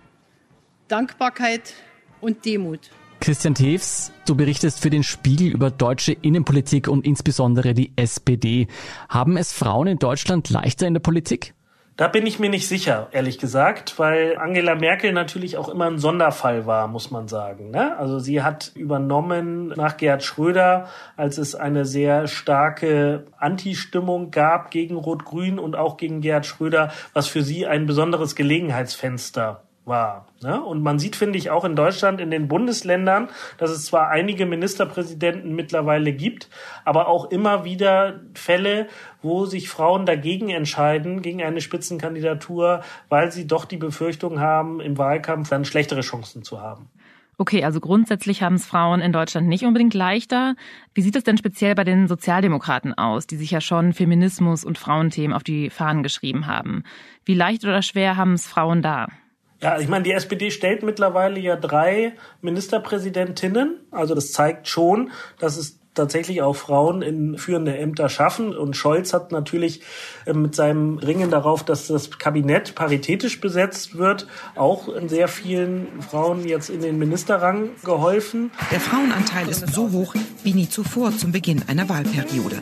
Dankbarkeit 0.89 1.73
und 2.21 2.45
Demut. 2.45 2.91
Christian 3.21 3.55
Tews, 3.55 4.13
du 4.27 4.35
berichtest 4.35 4.81
für 4.81 4.91
den 4.91 5.03
Spiegel 5.03 5.47
über 5.47 5.71
deutsche 5.71 6.13
Innenpolitik 6.13 6.87
und 6.87 7.07
insbesondere 7.07 7.73
die 7.73 7.93
SPD. 7.97 8.69
Haben 9.09 9.39
es 9.39 9.55
Frauen 9.55 9.87
in 9.87 9.99
Deutschland 9.99 10.51
leichter 10.51 10.87
in 10.87 10.93
der 10.93 11.01
Politik? 11.01 11.55
Da 11.97 12.09
bin 12.09 12.27
ich 12.27 12.41
mir 12.41 12.51
nicht 12.51 12.67
sicher, 12.67 13.07
ehrlich 13.13 13.39
gesagt, 13.39 14.01
weil 14.01 14.37
Angela 14.37 14.75
Merkel 14.75 15.13
natürlich 15.13 15.57
auch 15.57 15.69
immer 15.69 15.87
ein 15.87 15.99
Sonderfall 15.99 16.67
war, 16.67 16.89
muss 16.89 17.13
man 17.13 17.29
sagen. 17.29 17.71
Ne? 17.71 17.97
Also 17.97 18.19
sie 18.19 18.43
hat 18.43 18.73
übernommen 18.75 19.69
nach 19.77 19.97
Gerhard 19.97 20.25
Schröder, 20.25 20.89
als 21.17 21.39
es 21.39 21.55
eine 21.55 21.85
sehr 21.85 22.27
starke 22.27 23.27
Anti-Stimmung 23.39 24.33
gab 24.33 24.73
gegen 24.73 24.97
Rot-Grün 24.97 25.61
und 25.61 25.77
auch 25.77 25.97
gegen 25.97 26.21
Gerhard 26.21 26.47
Schröder, 26.47 26.91
was 27.13 27.29
für 27.29 27.43
sie 27.43 27.65
ein 27.65 27.87
besonderes 27.87 28.35
Gelegenheitsfenster 28.35 29.63
war. 29.85 30.27
Ne? 30.43 30.63
Und 30.63 30.83
man 30.83 30.99
sieht, 30.99 31.17
finde 31.17 31.39
ich, 31.39 31.51
auch 31.51 31.65
in 31.65 31.77
Deutschland, 31.77 32.21
in 32.21 32.31
den 32.31 32.49
Bundesländern, 32.49 33.29
dass 33.59 33.71
es 33.71 33.85
zwar 33.87 34.09
einige 34.09 34.47
Ministerpräsidenten 34.47 35.55
mittlerweile 35.55 36.13
gibt, 36.13 36.49
aber 36.85 37.09
auch 37.09 37.31
immer 37.31 37.65
wieder 37.65 38.21
Fälle, 38.35 38.89
wo 39.23 39.47
sich 39.47 39.69
Frauen 39.69 40.07
dagegen 40.07 40.51
entscheiden, 40.51 41.23
gegen 41.23 41.43
eine 41.43 41.61
Spitzenkandidatur, 41.61 42.83
weil 43.09 43.33
sie 43.33 43.47
doch 43.47 43.65
die 43.65 43.77
Befürchtung 43.77 44.41
haben, 44.41 44.81
im 44.81 44.99
Wahlkampf 44.99 45.49
dann 45.49 45.65
schlechtere 45.65 46.01
Chancen 46.01 46.43
zu 46.43 46.61
haben. 46.61 46.91
Okay, 47.37 47.65
also 47.65 47.81
grundsätzlich 47.81 48.43
haben 48.43 48.55
es 48.55 48.65
Frauen 48.65 49.01
in 49.01 49.13
Deutschland 49.13 49.49
nicht 49.49 49.65
unbedingt 49.65 49.93
leichter. 49.93 50.55
Wie 50.95 51.03
sieht 51.03 51.17
es 51.17 51.25
denn 51.25 51.37
speziell 51.37 51.75
bei 51.75 51.83
den 51.83 52.07
Sozialdemokraten 52.07 52.95
aus, 52.95 53.27
die 53.27 53.37
sich 53.37 53.51
ja 53.51 53.61
schon 53.61 53.93
Feminismus 53.93 54.65
und 54.65 54.79
Frauenthemen 54.79 55.35
auf 55.35 55.43
die 55.43 55.69
Fahnen 55.69 56.05
geschrieben 56.05 56.47
haben? 56.47 56.85
Wie 57.25 57.35
leicht 57.35 57.65
oder 57.65 57.83
schwer 57.83 58.17
haben 58.17 58.35
es 58.35 58.47
Frauen 58.47 58.83
da? 58.83 59.09
Ja, 59.65 59.79
ich 59.79 59.89
meine, 59.89 60.05
die 60.05 60.13
SPD 60.13 60.51
stellt 60.51 60.83
mittlerweile 60.83 61.41
ja 61.41 61.57
drei 61.57 62.13
Ministerpräsidentinnen. 62.43 63.81
Also 63.91 64.15
das 64.15 64.31
zeigt 64.31 64.69
schon, 64.69 65.11
dass 65.39 65.57
es 65.57 65.81
tatsächlich 65.95 66.43
auch 66.43 66.55
Frauen 66.55 67.01
in 67.01 67.39
führende 67.39 67.75
Ämter 67.75 68.11
schaffen. 68.11 68.55
Und 68.55 68.77
Scholz 68.77 69.15
hat 69.15 69.33
natürlich 69.33 69.81
äh, 70.27 70.35
mit 70.35 70.55
seinem 70.55 70.99
Ringen 70.99 71.31
darauf, 71.31 71.65
dass 71.65 71.87
das 71.87 72.11
Kabinett 72.19 72.75
paritätisch 72.75 73.41
besetzt 73.41 73.97
wird, 73.97 74.27
auch 74.55 74.89
in 74.89 75.09
sehr 75.09 75.29
vielen 75.29 76.03
Frauen 76.03 76.47
jetzt 76.47 76.69
in 76.69 76.83
den 76.83 76.99
Ministerrang 76.99 77.71
geholfen. 77.85 78.51
Der 78.71 78.81
Frauenanteil 78.81 79.49
ist 79.49 79.67
so 79.73 79.91
hoch 79.93 80.15
wie 80.43 80.53
nie 80.53 80.69
zuvor 80.69 81.17
zum 81.17 81.33
Beginn 81.33 81.63
einer 81.69 81.89
Wahlperiode. 81.89 82.61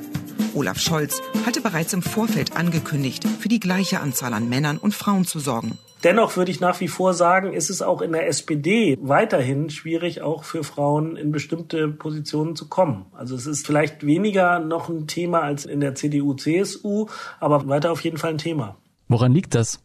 Olaf 0.55 0.79
Scholz 0.79 1.21
hatte 1.47 1.61
bereits 1.61 1.93
im 1.93 2.03
Vorfeld 2.03 2.57
angekündigt, 2.57 3.27
für 3.41 3.49
die 3.49 3.61
gleiche 3.61 4.01
Anzahl 4.01 4.35
an 4.35 4.49
Männern 4.49 4.79
und 4.79 4.95
Frauen 4.95 5.25
zu 5.25 5.39
sorgen. 5.39 5.79
Dennoch 6.05 6.37
würde 6.37 6.51
ich 6.51 6.59
nach 6.61 6.81
wie 6.81 6.89
vor 6.89 7.15
sagen, 7.15 7.53
ist 7.53 7.71
es 7.71 7.81
auch 7.81 8.03
in 8.03 8.11
der 8.11 8.27
SPD 8.27 8.99
weiterhin 9.01 9.71
schwierig, 9.71 10.21
auch 10.21 10.43
für 10.43 10.65
Frauen 10.65 11.17
in 11.17 11.31
bestimmte 11.31 11.89
Positionen 11.89 12.57
zu 12.57 12.69
kommen. 12.69 13.07
Also 13.13 13.37
es 13.37 13.47
ist 13.47 13.65
vielleicht 13.65 14.05
weniger 14.05 14.59
noch 14.59 14.89
ein 14.89 15.07
Thema 15.07 15.43
als 15.43 15.65
in 15.65 15.81
der 15.81 15.95
CDU, 15.95 16.35
CSU, 16.35 17.07
aber 17.39 17.69
weiter 17.69 17.93
auf 17.93 18.01
jeden 18.01 18.19
Fall 18.19 18.31
ein 18.31 18.39
Thema. 18.39 18.77
Woran 19.09 19.33
liegt 19.33 19.55
das? 19.55 19.79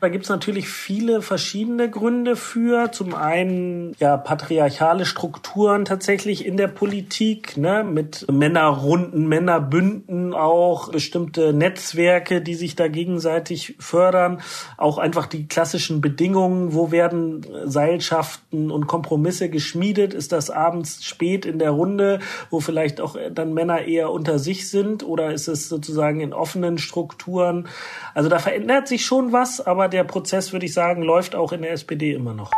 Da 0.00 0.08
gibt's 0.08 0.28
natürlich 0.28 0.68
viele 0.68 1.22
verschiedene 1.22 1.88
Gründe 1.90 2.36
für. 2.36 2.92
Zum 2.92 3.14
einen 3.14 3.94
ja 3.98 4.16
patriarchale 4.16 5.06
Strukturen 5.06 5.84
tatsächlich 5.84 6.44
in 6.44 6.56
der 6.56 6.68
Politik, 6.68 7.56
ne, 7.56 7.84
mit 7.84 8.26
Männerrunden, 8.30 9.28
Männerbünden, 9.28 10.34
auch 10.34 10.90
bestimmte 10.90 11.52
Netzwerke, 11.52 12.40
die 12.40 12.54
sich 12.54 12.76
da 12.76 12.88
gegenseitig 12.88 13.76
fördern, 13.78 14.40
auch 14.76 14.98
einfach 14.98 15.26
die 15.26 15.46
klassischen 15.48 16.00
Bedingungen, 16.00 16.74
wo 16.74 16.90
werden 16.90 17.46
Seilschaften 17.64 18.70
und 18.70 18.86
Kompromisse 18.86 19.48
geschmiedet, 19.48 20.14
ist 20.14 20.32
das 20.32 20.50
abends 20.50 21.04
spät 21.04 21.46
in 21.46 21.58
der 21.58 21.70
Runde, 21.70 22.20
wo 22.50 22.60
vielleicht 22.60 23.00
auch 23.00 23.16
dann 23.32 23.54
Männer 23.54 23.82
eher 23.82 24.10
unter 24.10 24.38
sich 24.38 24.70
sind 24.70 25.02
oder 25.02 25.32
ist 25.32 25.48
es 25.48 25.68
sozusagen 25.68 26.20
in 26.20 26.32
offenen 26.32 26.78
Strukturen? 26.78 27.68
Also 28.14 28.28
da 28.28 28.38
verändert 28.38 28.88
sich 28.88 29.04
schon 29.04 29.32
was, 29.32 29.60
aber 29.60 29.83
der 29.88 30.04
Prozess, 30.04 30.52
würde 30.52 30.66
ich 30.66 30.74
sagen, 30.74 31.02
läuft 31.02 31.34
auch 31.34 31.52
in 31.52 31.62
der 31.62 31.72
SPD 31.72 32.12
immer 32.12 32.34
noch. 32.34 32.50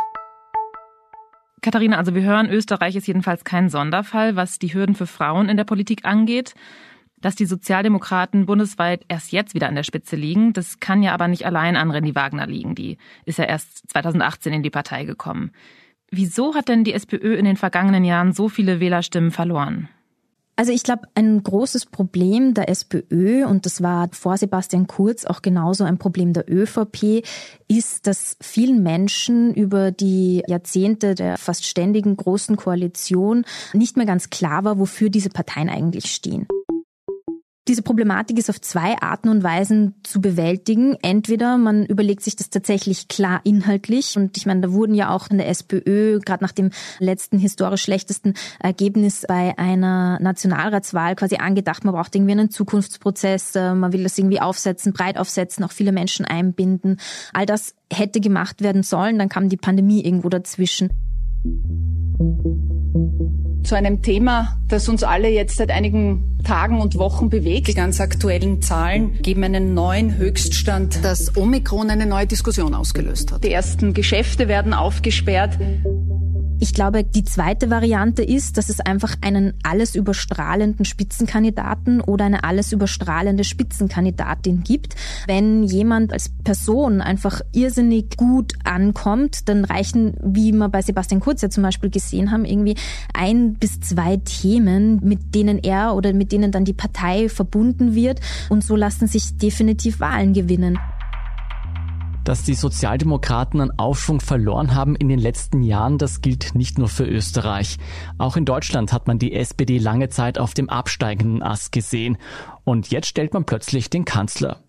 Katharina, 1.61 1.97
also 1.97 2.15
wir 2.15 2.21
hören, 2.21 2.49
Österreich 2.49 2.95
ist 2.95 3.07
jedenfalls 3.07 3.43
kein 3.43 3.69
Sonderfall, 3.69 4.35
was 4.35 4.59
die 4.59 4.73
Hürden 4.73 4.95
für 4.95 5.07
Frauen 5.07 5.49
in 5.49 5.57
der 5.57 5.63
Politik 5.63 6.05
angeht. 6.05 6.53
Dass 7.19 7.35
die 7.35 7.47
Sozialdemokraten 7.47 8.45
bundesweit 8.45 9.03
erst 9.07 9.31
jetzt 9.31 9.55
wieder 9.55 9.67
an 9.67 9.75
der 9.75 9.83
Spitze 9.83 10.15
liegen, 10.15 10.53
das 10.53 10.79
kann 10.79 11.01
ja 11.01 11.13
aber 11.13 11.27
nicht 11.27 11.45
allein 11.47 11.75
an 11.75 11.89
Rendi 11.89 12.13
Wagner 12.13 12.45
liegen. 12.45 12.75
Die 12.75 12.97
ist 13.25 13.39
ja 13.39 13.45
erst 13.45 13.89
2018 13.89 14.53
in 14.53 14.63
die 14.63 14.69
Partei 14.69 15.03
gekommen. 15.03 15.51
Wieso 16.11 16.53
hat 16.53 16.69
denn 16.69 16.83
die 16.83 16.93
SPÖ 16.93 17.35
in 17.35 17.45
den 17.45 17.57
vergangenen 17.57 18.03
Jahren 18.03 18.33
so 18.33 18.49
viele 18.49 18.79
Wählerstimmen 18.79 19.31
verloren? 19.31 19.89
Also 20.59 20.71
ich 20.71 20.81
glaube, 20.81 21.03
ein 21.13 21.43
großes 21.43 21.85
Problem 21.85 22.55
der 22.55 22.67
SPÖ, 22.67 23.45
und 23.45 23.67
das 23.67 23.83
war 23.83 24.09
vor 24.11 24.37
Sebastian 24.37 24.87
Kurz 24.87 25.23
auch 25.23 25.43
genauso 25.43 25.83
ein 25.83 25.99
Problem 25.99 26.33
der 26.33 26.51
ÖVP, 26.51 27.23
ist, 27.67 28.07
dass 28.07 28.37
vielen 28.41 28.81
Menschen 28.81 29.53
über 29.53 29.91
die 29.91 30.41
Jahrzehnte 30.47 31.13
der 31.13 31.37
fast 31.37 31.63
ständigen 31.63 32.17
großen 32.17 32.55
Koalition 32.55 33.45
nicht 33.73 33.97
mehr 33.97 34.07
ganz 34.07 34.31
klar 34.31 34.63
war, 34.63 34.79
wofür 34.79 35.11
diese 35.11 35.29
Parteien 35.29 35.69
eigentlich 35.69 36.11
stehen. 36.11 36.47
Diese 37.67 37.81
Problematik 37.81 38.39
ist 38.39 38.49
auf 38.49 38.61
zwei 38.61 38.95
Arten 39.01 39.27
und 39.27 39.43
Weisen 39.43 39.95
zu 40.03 40.21
bewältigen. 40.21 40.95
Entweder 41.01 41.57
man 41.57 41.85
überlegt 41.85 42.23
sich 42.23 42.37
das 42.37 42.49
tatsächlich 42.49 43.09
klar 43.09 43.41
inhaltlich 43.43 44.15
und 44.15 44.37
ich 44.37 44.45
meine, 44.45 44.61
da 44.61 44.71
wurden 44.71 44.95
ja 44.95 45.09
auch 45.09 45.29
in 45.29 45.37
der 45.37 45.49
SPÖ 45.49 46.19
gerade 46.19 46.43
nach 46.43 46.53
dem 46.53 46.71
letzten 46.99 47.37
historisch 47.37 47.83
schlechtesten 47.83 48.35
Ergebnis 48.59 49.25
bei 49.27 49.57
einer 49.57 50.17
Nationalratswahl 50.21 51.15
quasi 51.15 51.35
angedacht, 51.35 51.83
man 51.83 51.93
braucht 51.93 52.15
irgendwie 52.15 52.31
einen 52.31 52.49
Zukunftsprozess, 52.49 53.55
äh, 53.55 53.73
man 53.73 53.91
will 53.91 54.03
das 54.03 54.17
irgendwie 54.17 54.39
aufsetzen, 54.39 54.93
breit 54.93 55.17
aufsetzen, 55.17 55.65
auch 55.65 55.71
viele 55.73 55.91
Menschen 55.91 56.25
einbinden. 56.25 56.97
All 57.33 57.45
das 57.45 57.75
hätte 57.91 58.21
gemacht 58.21 58.61
werden 58.61 58.83
sollen, 58.83 59.19
dann 59.19 59.27
kam 59.27 59.49
die 59.49 59.57
Pandemie 59.57 60.05
irgendwo 60.05 60.29
dazwischen 60.29 60.89
zu 63.67 63.75
einem 63.75 64.01
Thema, 64.01 64.57
das 64.69 64.87
uns 64.87 65.03
alle 65.03 65.29
jetzt 65.29 65.57
seit 65.57 65.71
einigen 65.71 66.37
Tagen 66.43 66.79
und 66.79 66.97
Wochen 66.97 67.29
bewegt. 67.29 67.67
Die 67.67 67.73
ganz 67.73 67.99
aktuellen 67.99 68.61
Zahlen 68.61 69.21
geben 69.21 69.43
einen 69.43 69.73
neuen 69.73 70.17
Höchststand, 70.17 71.03
dass 71.03 71.35
Omikron 71.35 71.89
eine 71.89 72.05
neue 72.05 72.25
Diskussion 72.25 72.73
ausgelöst 72.73 73.31
hat. 73.31 73.43
Die 73.43 73.51
ersten 73.51 73.93
Geschäfte 73.93 74.47
werden 74.47 74.73
aufgesperrt. 74.73 75.59
Ich 76.59 76.73
glaube, 76.73 77.03
die 77.03 77.23
zweite 77.23 77.69
Variante 77.69 78.23
ist, 78.23 78.57
dass 78.57 78.69
es 78.69 78.79
einfach 78.79 79.15
einen 79.21 79.53
alles 79.61 79.93
überstrahlenden 79.93 80.85
Spitzenkandidaten 80.85 82.01
oder 82.01 82.25
eine 82.25 82.43
alles 82.43 82.71
überstrahlende 82.71 83.43
Spitzenkandidatin 83.43 84.63
gibt. 84.63 84.95
Wenn 85.27 85.63
jemand 85.63 86.13
als 86.13 86.29
Person 86.43 86.99
einfach 87.01 87.41
irrsinnig 87.53 88.17
gut 88.17 88.53
ankommt, 88.63 89.47
dann 89.49 89.65
reichen, 89.65 90.15
wie 90.23 90.51
wir 90.51 90.69
bei 90.69 90.81
Sebastian 90.81 91.21
Kurz 91.21 91.41
ja 91.43 91.49
zum 91.49 91.61
Beispiel 91.61 91.91
gesehen 91.91 92.31
haben, 92.31 92.43
irgendwie 92.43 92.75
ein 93.13 93.53
bis 93.53 93.79
zwei 93.79 94.17
Themen, 94.17 94.99
mit 95.03 95.35
denen 95.35 95.59
er 95.59 95.95
oder 95.95 96.11
mit 96.13 96.31
denen 96.31 96.51
dann 96.51 96.65
die 96.65 96.73
Partei 96.73 97.29
verbunden 97.29 97.93
wird. 97.93 98.19
Und 98.49 98.63
so 98.63 98.75
lassen 98.75 99.07
sich 99.07 99.37
definitiv 99.37 99.99
Wahlen 99.99 100.33
gewinnen. 100.33 100.79
Dass 102.27 102.43
die 102.43 102.55
Sozialdemokraten 102.55 103.61
an 103.61 103.71
Aufschwung 103.77 104.19
verloren 104.19 104.75
haben 104.75 104.97
in 104.97 105.07
den 105.07 105.17
letzten 105.17 105.63
Jahren, 105.63 105.97
das 105.97 106.19
gilt 106.19 106.55
nicht 106.55 106.77
nur 106.77 106.89
für 106.89 107.05
Österreich. 107.05 107.77
Auch 108.17 108.35
in 108.35 108.43
Deutschland 108.43 108.91
hat 108.91 109.07
man 109.07 109.17
die 109.17 109.31
SPD 109.31 109.77
lange 109.77 110.09
Zeit 110.09 110.37
auf 110.37 110.53
dem 110.53 110.69
absteigenden 110.69 111.41
Ast 111.41 111.71
gesehen. 111.71 112.17
Und 112.65 112.91
jetzt 112.91 113.07
stellt 113.07 113.33
man 113.33 113.45
plötzlich 113.45 113.89
den 113.89 114.03
Kanzler. 114.03 114.61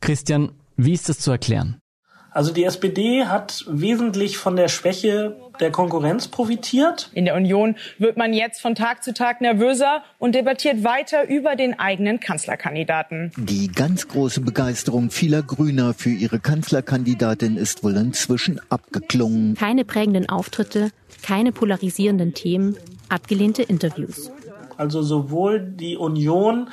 Christian, 0.00 0.52
wie 0.76 0.92
ist 0.92 1.08
das 1.08 1.18
zu 1.18 1.32
erklären? 1.32 1.80
Also 2.34 2.52
die 2.52 2.64
SPD 2.64 3.26
hat 3.26 3.64
wesentlich 3.68 4.38
von 4.38 4.56
der 4.56 4.66
Schwäche 4.66 5.36
der 5.60 5.70
Konkurrenz 5.70 6.26
profitiert. 6.26 7.08
In 7.14 7.26
der 7.26 7.36
Union 7.36 7.76
wird 7.98 8.16
man 8.16 8.34
jetzt 8.34 8.60
von 8.60 8.74
Tag 8.74 9.04
zu 9.04 9.14
Tag 9.14 9.40
nervöser 9.40 10.02
und 10.18 10.34
debattiert 10.34 10.82
weiter 10.82 11.28
über 11.28 11.54
den 11.54 11.78
eigenen 11.78 12.18
Kanzlerkandidaten. 12.18 13.30
Die 13.36 13.68
ganz 13.68 14.08
große 14.08 14.40
Begeisterung 14.40 15.10
vieler 15.10 15.44
Grüner 15.44 15.94
für 15.94 16.10
ihre 16.10 16.40
Kanzlerkandidatin 16.40 17.56
ist 17.56 17.84
wohl 17.84 17.96
inzwischen 17.96 18.60
abgeklungen. 18.68 19.54
Keine 19.54 19.84
prägenden 19.84 20.28
Auftritte, 20.28 20.90
keine 21.22 21.52
polarisierenden 21.52 22.34
Themen, 22.34 22.76
abgelehnte 23.08 23.62
Interviews. 23.62 24.32
Also 24.76 25.02
sowohl 25.02 25.60
die 25.60 25.96
Union 25.96 26.68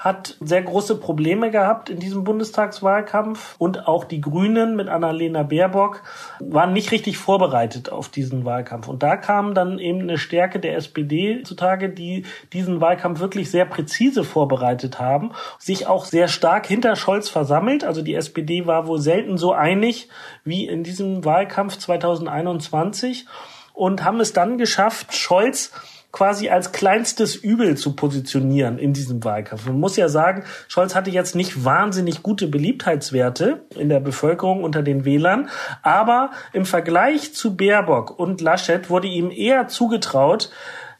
hat 0.00 0.38
sehr 0.40 0.62
große 0.62 0.96
Probleme 0.96 1.50
gehabt 1.50 1.90
in 1.90 2.00
diesem 2.00 2.24
Bundestagswahlkampf 2.24 3.54
und 3.58 3.86
auch 3.86 4.04
die 4.04 4.22
Grünen 4.22 4.74
mit 4.74 4.88
Annalena 4.88 5.42
Baerbock 5.42 6.02
waren 6.40 6.72
nicht 6.72 6.90
richtig 6.90 7.18
vorbereitet 7.18 7.92
auf 7.92 8.08
diesen 8.08 8.46
Wahlkampf. 8.46 8.88
Und 8.88 9.02
da 9.02 9.18
kam 9.18 9.54
dann 9.54 9.78
eben 9.78 10.00
eine 10.00 10.16
Stärke 10.16 10.58
der 10.58 10.76
SPD 10.76 11.42
zutage, 11.42 11.90
die 11.90 12.24
diesen 12.54 12.80
Wahlkampf 12.80 13.20
wirklich 13.20 13.50
sehr 13.50 13.66
präzise 13.66 14.24
vorbereitet 14.24 14.98
haben, 14.98 15.32
sich 15.58 15.86
auch 15.86 16.06
sehr 16.06 16.28
stark 16.28 16.66
hinter 16.66 16.96
Scholz 16.96 17.28
versammelt. 17.28 17.84
Also 17.84 18.00
die 18.00 18.14
SPD 18.14 18.66
war 18.66 18.86
wohl 18.86 19.00
selten 19.00 19.36
so 19.36 19.52
einig 19.52 20.08
wie 20.44 20.66
in 20.66 20.82
diesem 20.82 21.26
Wahlkampf 21.26 21.76
2021 21.76 23.26
und 23.74 24.02
haben 24.02 24.20
es 24.20 24.32
dann 24.32 24.56
geschafft, 24.56 25.14
Scholz 25.14 25.72
quasi 26.12 26.48
als 26.48 26.72
kleinstes 26.72 27.36
Übel 27.36 27.76
zu 27.76 27.94
positionieren 27.94 28.78
in 28.78 28.92
diesem 28.92 29.22
Wahlkampf. 29.24 29.66
Man 29.66 29.78
muss 29.78 29.96
ja 29.96 30.08
sagen, 30.08 30.44
Scholz 30.68 30.94
hatte 30.94 31.10
jetzt 31.10 31.34
nicht 31.36 31.64
wahnsinnig 31.64 32.22
gute 32.22 32.48
Beliebtheitswerte 32.48 33.62
in 33.76 33.88
der 33.88 34.00
Bevölkerung 34.00 34.64
unter 34.64 34.82
den 34.82 35.04
Wählern, 35.04 35.48
aber 35.82 36.30
im 36.52 36.64
Vergleich 36.64 37.34
zu 37.34 37.56
Baerbock 37.56 38.18
und 38.18 38.40
Laschet 38.40 38.90
wurde 38.90 39.08
ihm 39.08 39.30
eher 39.30 39.68
zugetraut, 39.68 40.50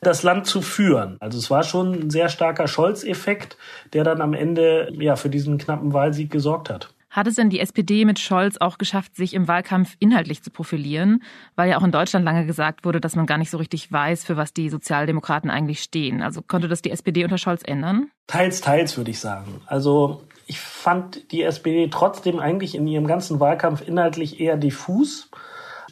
das 0.01 0.23
Land 0.23 0.47
zu 0.47 0.63
führen. 0.63 1.17
Also 1.21 1.39
es 1.39 1.51
war 1.51 1.63
schon 1.63 1.93
ein 1.93 2.11
sehr 2.11 2.29
starker 2.29 2.69
Scholz-Effekt, 2.69 3.57
der 3.93 4.05
dann 4.05 4.21
am 4.23 4.33
Ende 4.33 4.91
ja 4.93 5.17
für 5.17 5.29
diesen 5.29 5.59
knappen 5.59 5.93
Wahlsieg 5.93 6.31
gesorgt 6.31 6.71
hat. 6.71 6.89
Hat 7.11 7.27
es 7.27 7.35
denn 7.35 7.51
die 7.51 7.59
SPD 7.59 8.05
mit 8.05 8.21
Scholz 8.21 8.57
auch 8.59 8.79
geschafft, 8.79 9.17
sich 9.17 9.35
im 9.35 9.49
Wahlkampf 9.49 9.97
inhaltlich 9.99 10.43
zu 10.43 10.51
profilieren? 10.51 11.23
Weil 11.57 11.69
ja 11.69 11.79
auch 11.79 11.83
in 11.83 11.91
Deutschland 11.91 12.25
lange 12.25 12.47
gesagt 12.47 12.85
wurde, 12.85 13.01
dass 13.01 13.17
man 13.17 13.27
gar 13.27 13.37
nicht 13.37 13.51
so 13.51 13.59
richtig 13.59 13.91
weiß, 13.91 14.25
für 14.25 14.37
was 14.37 14.53
die 14.53 14.71
Sozialdemokraten 14.71 15.51
eigentlich 15.51 15.83
stehen. 15.83 16.23
Also 16.23 16.41
konnte 16.41 16.69
das 16.69 16.83
die 16.83 16.93
SPD 16.93 17.25
unter 17.25 17.39
Scholz 17.39 17.63
ändern? 17.65 18.11
Teils, 18.29 18.61
teils 18.61 18.97
würde 18.97 19.11
ich 19.11 19.19
sagen. 19.19 19.61
Also 19.67 20.23
ich 20.47 20.61
fand 20.61 21.33
die 21.33 21.43
SPD 21.43 21.89
trotzdem 21.91 22.39
eigentlich 22.39 22.77
in 22.77 22.87
ihrem 22.87 23.09
ganzen 23.09 23.41
Wahlkampf 23.41 23.87
inhaltlich 23.87 24.41
eher 24.41 24.57
diffus 24.57 25.29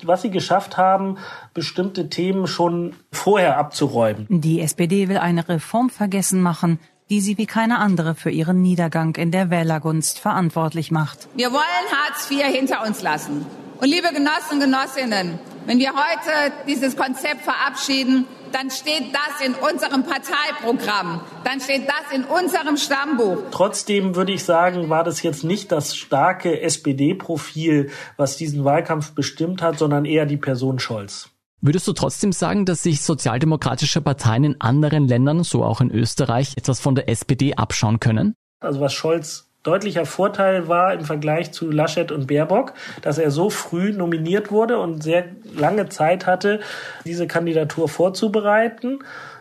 was 0.05 0.23
sie 0.23 0.31
geschafft 0.31 0.77
haben, 0.77 1.19
bestimmte 1.55 2.09
Themen 2.09 2.47
schon 2.47 2.95
vorher 3.11 3.59
abzuräumen. 3.59 4.27
Die 4.29 4.61
SPD 4.61 5.09
will 5.09 5.19
eine 5.19 5.49
Reform 5.49 5.91
vergessen 5.91 6.41
machen, 6.41 6.79
die 7.11 7.21
sie 7.21 7.39
wie 7.39 7.47
keine 7.47 7.79
andere 7.79 8.15
für 8.15 8.31
ihren 8.31 8.61
Niedergang 8.61 9.17
in 9.17 9.31
der 9.31 9.51
Wählergunst 9.51 10.19
verantwortlich 10.19 10.91
macht. 10.91 11.29
Wir 11.35 11.53
wollen 11.53 11.63
Hartz 11.93 12.31
IV 12.31 12.45
hinter 12.45 12.87
uns 12.87 13.03
lassen. 13.03 13.47
Und 13.81 13.89
liebe 13.89 14.09
Genossen 14.09 14.55
und 14.55 14.61
Genossinnen, 14.61 15.39
wenn 15.67 15.79
wir 15.79 15.91
heute 15.91 16.53
dieses 16.67 16.97
Konzept 16.97 17.43
verabschieden, 17.43 18.27
dann 18.53 18.71
steht 18.71 19.13
das 19.13 19.47
in 19.47 19.55
unserem 19.55 20.05
Parteiprogramm, 20.05 21.21
dann 21.45 21.61
steht 21.61 21.87
das 21.87 22.17
in 22.17 22.25
unserem 22.25 22.77
Stammbuch. 22.77 23.51
Trotzdem 23.51 24.17
würde 24.17 24.33
ich 24.33 24.45
sagen, 24.45 24.89
war 24.89 25.05
das 25.05 25.23
jetzt 25.23 25.45
nicht 25.45 25.71
das 25.71 25.97
starke 25.97 26.61
SPD-Profil, 26.61 27.91
was 28.17 28.37
diesen 28.37 28.65
Wahlkampf 28.65 29.13
bestimmt 29.13 29.63
hat, 29.63 29.79
sondern 29.79 30.05
eher 30.05 30.27
die 30.27 30.39
Person 30.39 30.79
Scholz. 30.79 31.31
Würdest 31.61 31.89
du 31.89 31.93
trotzdem 31.93 32.31
sagen, 32.33 32.67
dass 32.67 32.85
sich 32.85 33.03
sozialdemokratische 33.03 34.01
Parteien 34.01 34.45
in 34.45 34.61
anderen 34.61 35.09
Ländern, 35.09 35.43
so 35.43 35.65
auch 35.65 35.81
in 35.81 35.91
Österreich, 35.91 36.57
etwas 36.57 36.79
von 36.79 36.95
der 36.95 37.09
SPD 37.09 37.55
abschauen 37.55 37.99
können? 37.99 38.35
Also 38.61 38.81
was 38.81 38.93
Scholz 38.93 39.49
deutlicher 39.65 40.07
Vorteil 40.07 40.69
war 40.69 40.95
im 40.95 41.05
Vergleich 41.05 41.51
zu 41.53 41.71
Laschet 41.71 42.13
und 42.13 42.29
Baerbock, 42.29 42.75
dass 43.03 43.19
er 43.19 43.33
so 43.33 43.51
früh 43.51 43.93
nominiert 43.93 44.53
wurde 44.53 44.79
und 44.79 45.03
sehr 45.03 45.25
lange 45.53 45.89
Zeit 45.89 46.27
hatte, 46.27 46.61
diese 47.05 47.27
Kandidatur 47.27 47.89
vorzubereiten. 47.89 49.01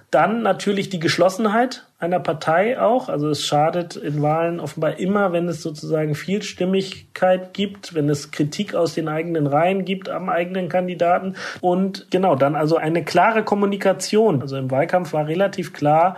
Dann 0.10 0.42
natürlich 0.42 0.90
die 0.90 1.00
Geschlossenheit 1.00 1.86
einer 2.00 2.20
Partei 2.20 2.80
auch. 2.80 3.10
Also 3.10 3.30
es 3.30 3.46
schadet 3.46 3.98
in 3.98 4.22
Wahlen 4.22 4.62
offenbar 4.62 5.00
immer, 5.00 5.34
wenn 5.34 5.50
es 5.50 5.62
sozusagen 5.62 6.16
Vielstimmigkeit 6.16 7.54
gibt, 7.54 7.94
wenn 7.94 8.08
es 8.08 8.32
Kritik 8.32 8.74
aus 8.74 8.94
den 8.94 9.10
eigenen 9.10 9.48
Reihen 9.48 9.84
gibt 9.84 10.08
am 10.08 10.30
eigenen 10.30 10.70
Kandidaten. 10.70 11.36
Und 11.60 12.08
genau, 12.10 12.36
dann 12.36 12.56
also 12.56 12.78
eine 12.78 13.04
klare 13.04 13.44
Kommunikation. 13.44 14.42
Also 14.42 14.56
im 14.56 14.72
Wahlkampf 14.72 15.12
war 15.12 15.28
relativ 15.28 15.74
klar, 15.74 16.16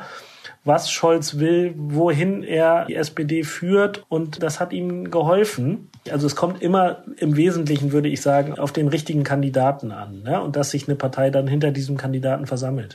was 0.64 0.92
Scholz 0.92 1.40
will, 1.40 1.74
wohin 1.76 2.44
er 2.44 2.86
die 2.86 2.96
SPD 2.96 3.44
führt. 3.44 4.06
Und 4.08 4.44
das 4.44 4.60
hat 4.60 4.72
ihm 4.72 5.10
geholfen. 5.10 5.90
Also 6.12 6.28
es 6.28 6.36
kommt 6.36 6.62
immer 6.62 7.04
im 7.18 7.36
Wesentlichen, 7.36 7.92
würde 7.92 8.10
ich 8.10 8.22
sagen, 8.22 8.60
auf 8.60 8.72
den 8.72 8.88
richtigen 8.88 9.24
Kandidaten 9.24 9.92
an. 9.92 10.22
Ne? 10.22 10.40
Und 10.40 10.56
dass 10.56 10.70
sich 10.70 10.88
eine 10.88 10.96
Partei 10.96 11.32
dann 11.32 11.48
hinter 11.48 11.72
diesem 11.72 11.98
Kandidaten 11.98 12.46
versammelt. 12.46 12.94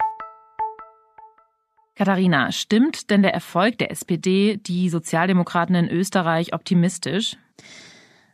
Katharina, 1.97 2.51
stimmt 2.51 3.11
denn 3.11 3.23
der 3.23 3.33
Erfolg 3.33 3.79
der 3.79 3.93
SPD 3.93 4.57
die 4.57 4.89
Sozialdemokraten 4.89 5.77
in 5.77 5.89
Österreich 5.89 6.53
optimistisch? 6.53 7.37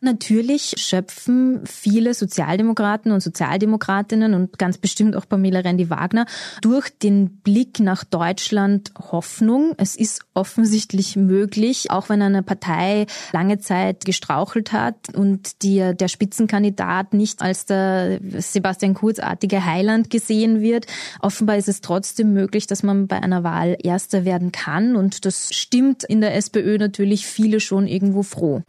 Natürlich 0.03 0.75
schöpfen 0.79 1.61
viele 1.67 2.15
Sozialdemokraten 2.15 3.13
und 3.13 3.21
Sozialdemokratinnen 3.21 4.33
und 4.33 4.59
ganz 4.59 4.79
bestimmt 4.79 5.15
auch 5.15 5.29
Pamela 5.29 5.61
Rendi-Wagner 5.61 6.25
durch 6.63 6.89
den 6.99 7.41
Blick 7.43 7.81
nach 7.81 8.05
Deutschland 8.05 8.93
Hoffnung. 8.99 9.75
Es 9.77 9.97
ist 9.97 10.23
offensichtlich 10.33 11.17
möglich, 11.17 11.91
auch 11.91 12.09
wenn 12.09 12.23
eine 12.23 12.43
Partei 12.43 13.07
lange 13.33 13.59
Zeit 13.59 14.07
gestrauchelt 14.07 14.73
hat 14.73 15.15
und 15.15 15.63
die, 15.63 15.95
der 15.95 16.09
Spitzenkandidat 16.09 17.13
nicht 17.13 17.43
als 17.43 17.67
der 17.67 18.21
Sebastian 18.39 18.95
Kurz-artige 18.95 19.67
Heiland 19.67 20.09
gesehen 20.09 20.63
wird. 20.63 20.87
Offenbar 21.21 21.59
ist 21.59 21.69
es 21.69 21.83
trotzdem 21.83 22.33
möglich, 22.33 22.67
dass 22.67 22.83
man 22.83 23.07
bei 23.07 23.23
einer 23.23 23.45
Wahl 23.45 23.77
Erster 23.83 24.25
werden 24.25 24.51
kann 24.51 24.97
und 24.97 25.27
das 25.27 25.55
stimmt 25.55 26.05
in 26.05 26.23
der 26.23 26.35
SPÖ 26.37 26.79
natürlich 26.79 27.27
viele 27.27 27.61
schon 27.61 27.87
irgendwo 27.87 28.23
froh. 28.23 28.63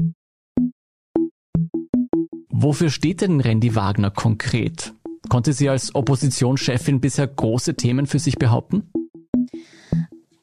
Wofür 2.63 2.91
steht 2.91 3.21
denn 3.21 3.41
Randy 3.41 3.75
Wagner 3.75 4.11
konkret? 4.11 4.93
Konnte 5.29 5.51
sie 5.51 5.67
als 5.67 5.95
Oppositionschefin 5.95 7.01
bisher 7.01 7.25
große 7.25 7.73
Themen 7.73 8.05
für 8.05 8.19
sich 8.19 8.37
behaupten? 8.37 8.83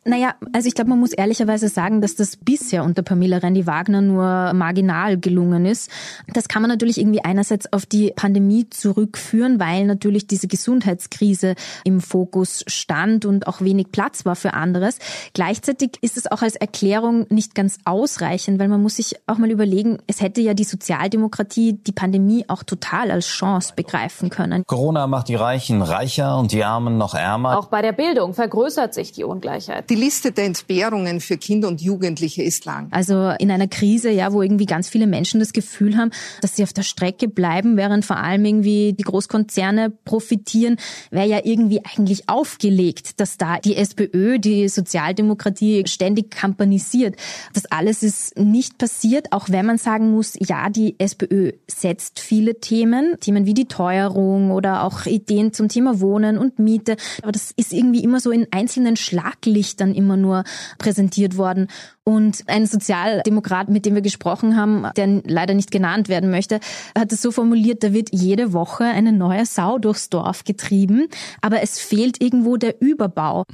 Naja, 0.09 0.35
also 0.55 0.68
ich 0.68 0.75
glaube, 0.75 0.88
man 0.88 1.01
muss 1.01 1.12
ehrlicherweise 1.12 1.68
sagen, 1.68 2.01
dass 2.01 2.14
das 2.14 2.37
bisher 2.37 2.83
unter 2.83 3.03
Pamela 3.03 3.37
Rendi-Wagner 3.37 4.01
nur 4.01 4.55
marginal 4.55 5.18
gelungen 5.18 5.66
ist. 5.66 5.90
Das 6.33 6.49
kann 6.49 6.62
man 6.62 6.71
natürlich 6.71 6.99
irgendwie 6.99 7.23
einerseits 7.23 7.71
auf 7.75 7.85
die 7.85 8.12
Pandemie 8.16 8.71
zurückführen, 8.71 9.61
weil 9.61 9.85
natürlich 9.85 10.27
diese 10.27 10.49
Gesundheitskrise 10.49 11.57
im 11.85 12.01
Fokus 12.01 12.64
stand 12.68 13.27
und 13.27 13.47
auch 13.47 13.61
wenig 13.61 13.92
Platz 13.92 14.25
war 14.25 14.35
für 14.35 14.55
anderes. 14.55 14.99
Gleichzeitig 15.35 15.99
ist 16.01 16.16
es 16.16 16.27
auch 16.31 16.40
als 16.40 16.57
Erklärung 16.57 17.27
nicht 17.29 17.55
ganz 17.55 17.79
ausreichend, 17.85 18.59
weil 18.59 18.68
man 18.68 18.81
muss 18.81 18.97
sich 18.97 19.16
auch 19.27 19.37
mal 19.37 19.51
überlegen, 19.51 19.99
es 20.07 20.23
hätte 20.23 20.40
ja 20.40 20.55
die 20.55 20.64
Sozialdemokratie 20.64 21.75
die 21.75 21.92
Pandemie 21.92 22.47
auch 22.49 22.62
total 22.62 23.11
als 23.11 23.27
Chance 23.27 23.75
begreifen 23.77 24.31
können. 24.31 24.64
Corona 24.66 25.07
macht 25.07 25.29
die 25.29 25.35
Reichen 25.35 25.83
reicher 25.83 26.38
und 26.38 26.53
die 26.53 26.64
Armen 26.64 26.97
noch 26.97 27.14
ärmer. 27.14 27.59
Auch 27.59 27.66
bei 27.66 27.83
der 27.83 27.92
Bildung 27.92 28.33
vergrößert 28.33 28.94
sich 28.94 29.12
die 29.12 29.25
Ungleichheit. 29.25 29.90
Die 29.90 29.97
Liste 29.98 30.32
der 30.32 30.44
Entbehrungen 30.44 31.20
für 31.20 31.37
Kinder 31.37 31.68
und 31.68 31.80
Jugendliche 31.80 32.42
ist 32.42 32.64
lang. 32.64 32.88
Also 32.90 33.30
in 33.38 33.50
einer 33.50 33.68
Krise, 33.68 34.11
ja, 34.11 34.32
wo 34.32 34.42
irgendwie 34.42 34.66
ganz 34.66 34.88
viele 34.88 35.06
Menschen 35.06 35.40
das 35.40 35.52
Gefühl 35.52 35.96
haben, 35.96 36.11
dass 36.40 36.56
sie 36.56 36.62
auf 36.62 36.72
der 36.72 36.82
Strecke 36.82 37.28
bleiben, 37.28 37.76
während 37.76 38.04
vor 38.04 38.16
allem 38.16 38.44
irgendwie 38.44 38.92
die 38.92 39.02
Großkonzerne 39.02 39.90
profitieren, 40.04 40.76
wäre 41.11 41.26
ja 41.26 41.40
irgendwie 41.44 41.82
eigentlich 41.84 42.28
aufgelegt, 42.28 43.20
dass 43.20 43.37
da 43.37 43.58
die 43.58 43.76
SPÖ, 43.76 44.38
die 44.38 44.68
Sozialdemokratie 44.68 45.84
ständig 45.87 46.30
kampanisiert. 46.30 47.16
Das 47.52 47.66
alles 47.66 48.02
ist 48.02 48.38
nicht 48.38 48.78
passiert, 48.78 49.32
auch 49.32 49.48
wenn 49.50 49.66
man 49.66 49.78
sagen 49.78 50.11
muss, 50.11 50.34
ja, 50.38 50.70
die 50.70 50.96
SPÖ 50.98 51.52
setzt 51.66 52.20
viele 52.20 52.61
Themen, 52.61 53.16
Themen 53.20 53.46
wie 53.46 53.54
die 53.54 53.66
Teuerung 53.66 54.50
oder 54.50 54.84
auch 54.84 55.06
Ideen 55.06 55.52
zum 55.52 55.68
Thema 55.68 56.00
Wohnen 56.00 56.38
und 56.38 56.58
Miete. 56.58 56.96
Aber 57.22 57.32
das 57.32 57.52
ist 57.56 57.72
irgendwie 57.72 58.02
immer 58.02 58.20
so 58.20 58.30
in 58.30 58.46
einzelnen 58.50 58.96
Schlaglichtern 58.96 59.88
dann 59.88 59.94
immer 59.94 60.16
nur 60.16 60.44
präsentiert 60.79 61.37
worden. 61.37 61.68
Und 62.05 62.44
ein 62.46 62.66
Sozialdemokrat, 62.66 63.68
mit 63.68 63.85
dem 63.85 63.94
wir 63.94 64.03
gesprochen 64.03 64.57
haben, 64.57 64.87
der 64.96 65.22
leider 65.24 65.55
nicht 65.55 65.70
genannt 65.70 66.09
werden 66.09 66.31
möchte, 66.31 66.61
hat 66.96 67.12
es 67.12 67.22
so 67.22 67.31
formuliert, 67.31 67.83
da 67.83 67.92
wird 67.92 68.11
jede 68.12 68.53
Woche 68.53 68.85
eine 68.85 69.12
neue 69.12 69.46
Sau 69.46 69.79
durchs 69.79 70.09
Dorf 70.09 70.44
getrieben, 70.44 71.09
aber 71.40 71.62
es 71.62 71.79
fehlt 71.79 72.20
irgendwo 72.22 72.57
der 72.57 72.81
Überbau. 72.81 73.44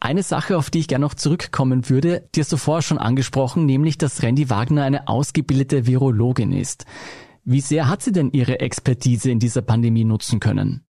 Eine 0.00 0.24
Sache, 0.24 0.58
auf 0.58 0.68
die 0.68 0.80
ich 0.80 0.88
gerne 0.88 1.04
noch 1.04 1.14
zurückkommen 1.14 1.88
würde, 1.88 2.28
die 2.34 2.40
hast 2.40 2.50
du 2.52 2.56
vorher 2.56 2.82
schon 2.82 2.98
angesprochen, 2.98 3.66
nämlich, 3.66 3.98
dass 3.98 4.24
Randy 4.24 4.50
Wagner 4.50 4.82
eine 4.82 5.06
ausgebildete 5.06 5.86
Virologin 5.86 6.50
ist. 6.50 6.86
Wie 7.44 7.60
sehr 7.60 7.88
hat 7.88 8.02
sie 8.02 8.10
denn 8.10 8.32
ihre 8.32 8.58
Expertise 8.58 9.30
in 9.30 9.38
dieser 9.38 9.62
Pandemie 9.62 10.02
nutzen 10.02 10.40
können? 10.40 10.84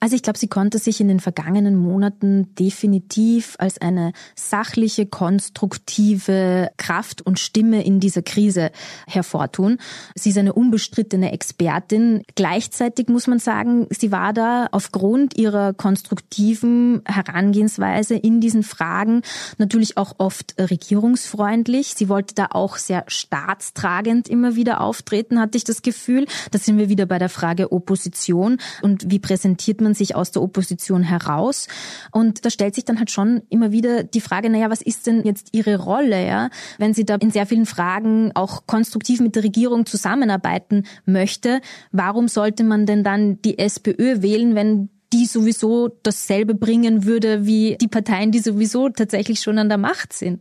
Also 0.00 0.16
ich 0.16 0.22
glaube, 0.22 0.38
sie 0.38 0.48
konnte 0.48 0.78
sich 0.78 1.00
in 1.00 1.08
den 1.08 1.20
vergangenen 1.20 1.76
Monaten 1.76 2.54
definitiv 2.54 3.54
als 3.58 3.80
eine 3.80 4.12
sachliche, 4.34 5.04
konstruktive 5.04 6.70
Kraft 6.78 7.20
und 7.20 7.38
Stimme 7.38 7.84
in 7.84 8.00
dieser 8.00 8.22
Krise 8.22 8.70
hervortun. 9.06 9.76
Sie 10.14 10.30
ist 10.30 10.38
eine 10.38 10.54
unbestrittene 10.54 11.32
Expertin. 11.32 12.22
Gleichzeitig 12.34 13.08
muss 13.08 13.26
man 13.26 13.38
sagen, 13.40 13.88
sie 13.90 14.10
war 14.10 14.32
da 14.32 14.68
aufgrund 14.72 15.36
ihrer 15.36 15.74
konstruktiven 15.74 17.02
Herangehensweise 17.04 18.14
in 18.14 18.40
diesen 18.40 18.62
Fragen 18.62 19.20
natürlich 19.58 19.98
auch 19.98 20.14
oft 20.16 20.54
regierungsfreundlich. 20.58 21.94
Sie 21.94 22.08
wollte 22.08 22.34
da 22.34 22.48
auch 22.52 22.78
sehr 22.78 23.04
staatstragend 23.06 24.28
immer 24.28 24.56
wieder 24.56 24.80
auftreten, 24.80 25.38
hatte 25.38 25.58
ich 25.58 25.64
das 25.64 25.82
Gefühl. 25.82 26.26
Da 26.52 26.58
sind 26.58 26.78
wir 26.78 26.88
wieder 26.88 27.04
bei 27.04 27.18
der 27.18 27.28
Frage 27.28 27.70
Opposition 27.70 28.58
und 28.80 29.10
wie 29.10 29.18
präsentiert 29.18 29.82
man 29.82 29.89
man 29.90 29.94
sich 29.94 30.14
aus 30.14 30.30
der 30.30 30.42
Opposition 30.42 31.02
heraus. 31.02 31.66
Und 32.12 32.44
da 32.44 32.50
stellt 32.50 32.74
sich 32.74 32.84
dann 32.84 32.98
halt 32.98 33.10
schon 33.10 33.42
immer 33.50 33.72
wieder 33.72 34.04
die 34.04 34.20
Frage, 34.20 34.48
naja, 34.48 34.70
was 34.70 34.82
ist 34.82 35.06
denn 35.06 35.24
jetzt 35.24 35.48
Ihre 35.52 35.78
Rolle, 35.78 36.26
ja? 36.26 36.50
Wenn 36.78 36.94
sie 36.94 37.04
da 37.04 37.16
in 37.16 37.30
sehr 37.30 37.46
vielen 37.46 37.66
Fragen 37.66 38.30
auch 38.34 38.66
konstruktiv 38.66 39.20
mit 39.20 39.34
der 39.34 39.42
Regierung 39.42 39.86
zusammenarbeiten 39.86 40.84
möchte, 41.04 41.60
warum 41.92 42.28
sollte 42.28 42.62
man 42.64 42.86
denn 42.86 43.02
dann 43.02 43.42
die 43.42 43.58
SPÖ 43.58 44.22
wählen, 44.22 44.54
wenn 44.54 44.90
die 45.12 45.26
sowieso 45.26 45.88
dasselbe 46.04 46.54
bringen 46.54 47.04
würde 47.04 47.44
wie 47.44 47.76
die 47.80 47.88
Parteien, 47.88 48.30
die 48.30 48.38
sowieso 48.38 48.90
tatsächlich 48.90 49.40
schon 49.40 49.58
an 49.58 49.68
der 49.68 49.78
Macht 49.78 50.12
sind? 50.12 50.40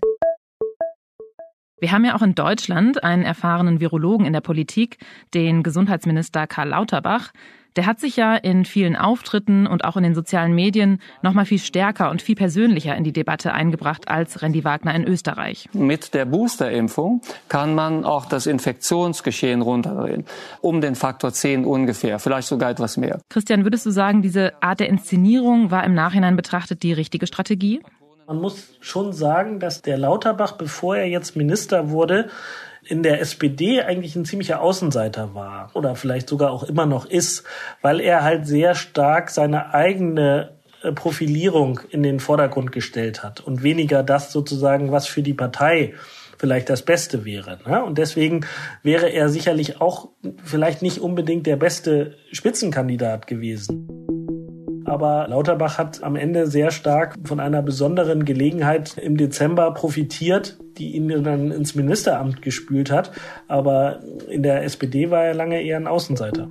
Wir 1.79 1.91
haben 1.91 2.05
ja 2.05 2.15
auch 2.15 2.21
in 2.21 2.35
Deutschland 2.35 3.03
einen 3.03 3.23
erfahrenen 3.23 3.79
Virologen 3.79 4.25
in 4.25 4.33
der 4.33 4.41
Politik, 4.41 4.97
den 5.33 5.63
Gesundheitsminister 5.63 6.45
Karl 6.45 6.69
Lauterbach. 6.69 7.31
Der 7.75 7.85
hat 7.85 7.99
sich 7.99 8.15
ja 8.15 8.35
in 8.35 8.65
vielen 8.65 8.95
Auftritten 8.95 9.67
und 9.67 9.85
auch 9.85 9.95
in 9.95 10.03
den 10.03 10.15
sozialen 10.15 10.53
Medien 10.53 11.01
noch 11.21 11.33
mal 11.33 11.45
viel 11.45 11.59
stärker 11.59 12.09
und 12.09 12.21
viel 12.21 12.35
persönlicher 12.35 12.95
in 12.95 13.03
die 13.03 13.13
Debatte 13.13 13.53
eingebracht 13.53 14.07
als 14.07 14.41
Randy 14.41 14.63
Wagner 14.63 14.95
in 14.95 15.05
Österreich. 15.05 15.69
Mit 15.73 16.13
der 16.13 16.25
Boosterimpfung 16.25 17.21
kann 17.47 17.75
man 17.75 18.05
auch 18.05 18.25
das 18.25 18.47
Infektionsgeschehen 18.47 19.61
runterdrehen. 19.61 20.25
Um 20.61 20.81
den 20.81 20.95
Faktor 20.95 21.31
10 21.31 21.65
ungefähr, 21.65 22.19
vielleicht 22.19 22.47
sogar 22.47 22.71
etwas 22.71 22.97
mehr. 22.97 23.19
Christian, 23.29 23.63
würdest 23.63 23.85
du 23.85 23.91
sagen, 23.91 24.21
diese 24.21 24.61
Art 24.61 24.79
der 24.79 24.89
Inszenierung 24.89 25.71
war 25.71 25.83
im 25.83 25.93
Nachhinein 25.93 26.35
betrachtet 26.35 26.83
die 26.83 26.93
richtige 26.93 27.27
Strategie? 27.27 27.81
Man 28.27 28.41
muss 28.41 28.77
schon 28.79 29.11
sagen, 29.11 29.59
dass 29.59 29.81
der 29.81 29.97
Lauterbach, 29.97 30.51
bevor 30.51 30.97
er 30.97 31.07
jetzt 31.07 31.35
Minister 31.35 31.89
wurde, 31.89 32.29
in 32.83 33.03
der 33.03 33.21
SPD 33.21 33.81
eigentlich 33.81 34.15
ein 34.15 34.25
ziemlicher 34.25 34.61
Außenseiter 34.61 35.33
war 35.33 35.71
oder 35.73 35.95
vielleicht 35.95 36.29
sogar 36.29 36.51
auch 36.51 36.63
immer 36.63 36.85
noch 36.85 37.05
ist, 37.05 37.43
weil 37.81 37.99
er 37.99 38.23
halt 38.23 38.47
sehr 38.47 38.75
stark 38.75 39.29
seine 39.29 39.73
eigene 39.73 40.57
äh, 40.81 40.91
Profilierung 40.91 41.81
in 41.89 42.03
den 42.03 42.19
Vordergrund 42.19 42.71
gestellt 42.71 43.23
hat 43.23 43.41
und 43.41 43.63
weniger 43.63 44.03
das 44.03 44.31
sozusagen, 44.31 44.91
was 44.91 45.07
für 45.07 45.21
die 45.21 45.33
Partei 45.33 45.93
vielleicht 46.37 46.69
das 46.69 46.83
Beste 46.83 47.25
wäre. 47.25 47.59
Ne? 47.67 47.83
Und 47.83 47.97
deswegen 47.97 48.45
wäre 48.81 49.09
er 49.09 49.29
sicherlich 49.29 49.81
auch 49.81 50.09
vielleicht 50.43 50.81
nicht 50.81 50.99
unbedingt 50.99 51.45
der 51.45 51.57
beste 51.57 52.15
Spitzenkandidat 52.31 53.27
gewesen. 53.27 53.98
Aber 54.89 55.27
Lauterbach 55.27 55.77
hat 55.77 56.01
am 56.01 56.15
Ende 56.15 56.47
sehr 56.47 56.71
stark 56.71 57.15
von 57.23 57.39
einer 57.39 57.61
besonderen 57.61 58.25
Gelegenheit 58.25 58.97
im 58.97 59.17
Dezember 59.17 59.71
profitiert, 59.71 60.57
die 60.79 60.95
ihn 60.95 61.07
dann 61.23 61.51
ins 61.51 61.75
Ministeramt 61.75 62.41
gespült 62.41 62.89
hat. 62.89 63.11
Aber 63.47 63.99
in 64.27 64.41
der 64.41 64.63
SPD 64.63 65.11
war 65.11 65.25
er 65.25 65.35
lange 65.35 65.61
eher 65.61 65.77
ein 65.77 65.85
Außenseiter. 65.85 66.49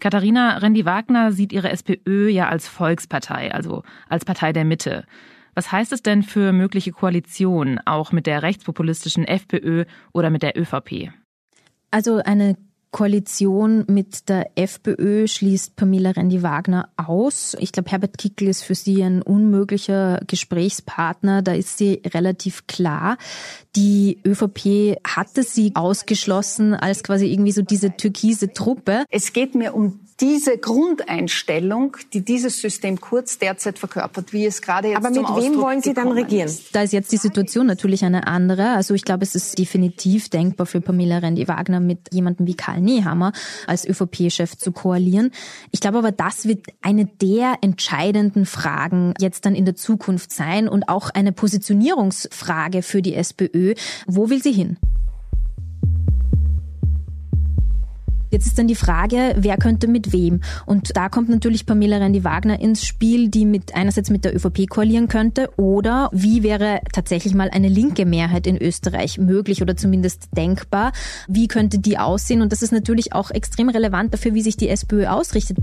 Katharina 0.00 0.58
Rendi-Wagner 0.58 1.32
sieht 1.32 1.54
ihre 1.54 1.70
SPÖ 1.70 2.28
ja 2.28 2.50
als 2.50 2.68
Volkspartei, 2.68 3.54
also 3.54 3.84
als 4.10 4.26
Partei 4.26 4.52
der 4.52 4.66
Mitte. 4.66 5.06
Was 5.54 5.72
heißt 5.72 5.94
es 5.94 6.02
denn 6.02 6.22
für 6.22 6.52
mögliche 6.52 6.92
Koalitionen, 6.92 7.80
auch 7.86 8.12
mit 8.12 8.26
der 8.26 8.42
rechtspopulistischen 8.42 9.24
FPÖ 9.24 9.86
oder 10.12 10.28
mit 10.28 10.42
der 10.42 10.58
ÖVP? 10.58 11.23
Also 11.94 12.16
eine 12.16 12.56
Koalition 12.90 13.84
mit 13.86 14.28
der 14.28 14.50
FPÖ 14.56 15.28
schließt 15.28 15.76
Pamela 15.76 16.10
Rendi-Wagner 16.10 16.88
aus. 16.96 17.56
Ich 17.60 17.70
glaube, 17.70 17.88
Herbert 17.88 18.18
Kickl 18.18 18.48
ist 18.48 18.64
für 18.64 18.74
sie 18.74 19.00
ein 19.04 19.22
unmöglicher 19.22 20.20
Gesprächspartner. 20.26 21.42
Da 21.42 21.54
ist 21.54 21.78
sie 21.78 22.02
relativ 22.04 22.66
klar. 22.66 23.16
Die 23.76 24.18
ÖVP 24.24 24.98
hatte 25.04 25.42
sie 25.42 25.72
ausgeschlossen 25.74 26.74
als 26.74 27.02
quasi 27.02 27.26
irgendwie 27.26 27.52
so 27.52 27.62
diese 27.62 27.96
türkise 27.96 28.52
Truppe. 28.52 29.04
Es 29.10 29.32
geht 29.32 29.54
mir 29.54 29.74
um 29.74 30.00
diese 30.20 30.58
Grundeinstellung, 30.58 31.96
die 32.12 32.20
dieses 32.20 32.60
System 32.60 33.00
Kurz 33.00 33.38
derzeit 33.38 33.78
verkörpert, 33.78 34.32
wie 34.32 34.46
es 34.46 34.62
gerade 34.62 34.88
jetzt 34.88 34.98
Aber 34.98 35.10
mit 35.10 35.16
zum 35.16 35.24
wem 35.24 35.34
Ausdruck 35.34 35.64
wollen 35.64 35.82
Sie 35.82 35.92
dann 35.92 36.12
regieren? 36.12 36.46
Ist. 36.46 36.74
Da 36.74 36.82
ist 36.82 36.92
jetzt 36.92 37.10
die 37.10 37.16
Situation 37.16 37.66
natürlich 37.66 38.04
eine 38.04 38.28
andere. 38.28 38.70
Also 38.70 38.94
ich 38.94 39.04
glaube, 39.04 39.24
es 39.24 39.34
ist 39.34 39.58
definitiv 39.58 40.28
denkbar 40.28 40.66
für 40.66 40.80
Pamela 40.80 41.18
Rendi-Wagner 41.18 41.80
mit 41.80 41.98
jemandem 42.12 42.46
wie 42.46 42.54
Karl 42.54 42.80
Nehammer 42.80 43.32
als 43.66 43.86
ÖVP-Chef 43.88 44.56
zu 44.56 44.70
koalieren. 44.70 45.32
Ich 45.72 45.80
glaube 45.80 45.98
aber, 45.98 46.12
das 46.12 46.46
wird 46.46 46.66
eine 46.80 47.06
der 47.06 47.56
entscheidenden 47.60 48.46
Fragen 48.46 49.14
jetzt 49.18 49.46
dann 49.46 49.56
in 49.56 49.64
der 49.64 49.74
Zukunft 49.74 50.30
sein 50.30 50.68
und 50.68 50.88
auch 50.88 51.10
eine 51.10 51.32
Positionierungsfrage 51.32 52.82
für 52.82 53.02
die 53.02 53.14
SPÖ. 53.14 53.63
Wo 54.06 54.28
will 54.30 54.42
sie 54.42 54.52
hin? 54.52 54.76
Jetzt 58.34 58.46
ist 58.46 58.58
dann 58.58 58.66
die 58.66 58.74
Frage, 58.74 59.36
wer 59.36 59.56
könnte 59.58 59.86
mit 59.86 60.12
wem? 60.12 60.40
Und 60.66 60.96
da 60.96 61.08
kommt 61.08 61.28
natürlich 61.28 61.66
Pamela 61.66 61.98
Rendi-Wagner 61.98 62.58
ins 62.58 62.84
Spiel, 62.84 63.28
die 63.28 63.44
mit 63.44 63.76
einerseits 63.76 64.10
mit 64.10 64.24
der 64.24 64.34
ÖVP 64.34 64.68
koalieren 64.68 65.06
könnte 65.06 65.50
oder 65.56 66.10
wie 66.12 66.42
wäre 66.42 66.80
tatsächlich 66.92 67.32
mal 67.32 67.48
eine 67.50 67.68
linke 67.68 68.04
Mehrheit 68.04 68.48
in 68.48 68.60
Österreich 68.60 69.18
möglich 69.18 69.62
oder 69.62 69.76
zumindest 69.76 70.30
denkbar? 70.36 70.90
Wie 71.28 71.46
könnte 71.46 71.78
die 71.78 71.96
aussehen? 71.96 72.42
Und 72.42 72.50
das 72.50 72.62
ist 72.62 72.72
natürlich 72.72 73.12
auch 73.12 73.30
extrem 73.30 73.68
relevant 73.68 74.12
dafür, 74.12 74.34
wie 74.34 74.42
sich 74.42 74.56
die 74.56 74.68
SPÖ 74.68 75.06
ausrichtet. 75.06 75.58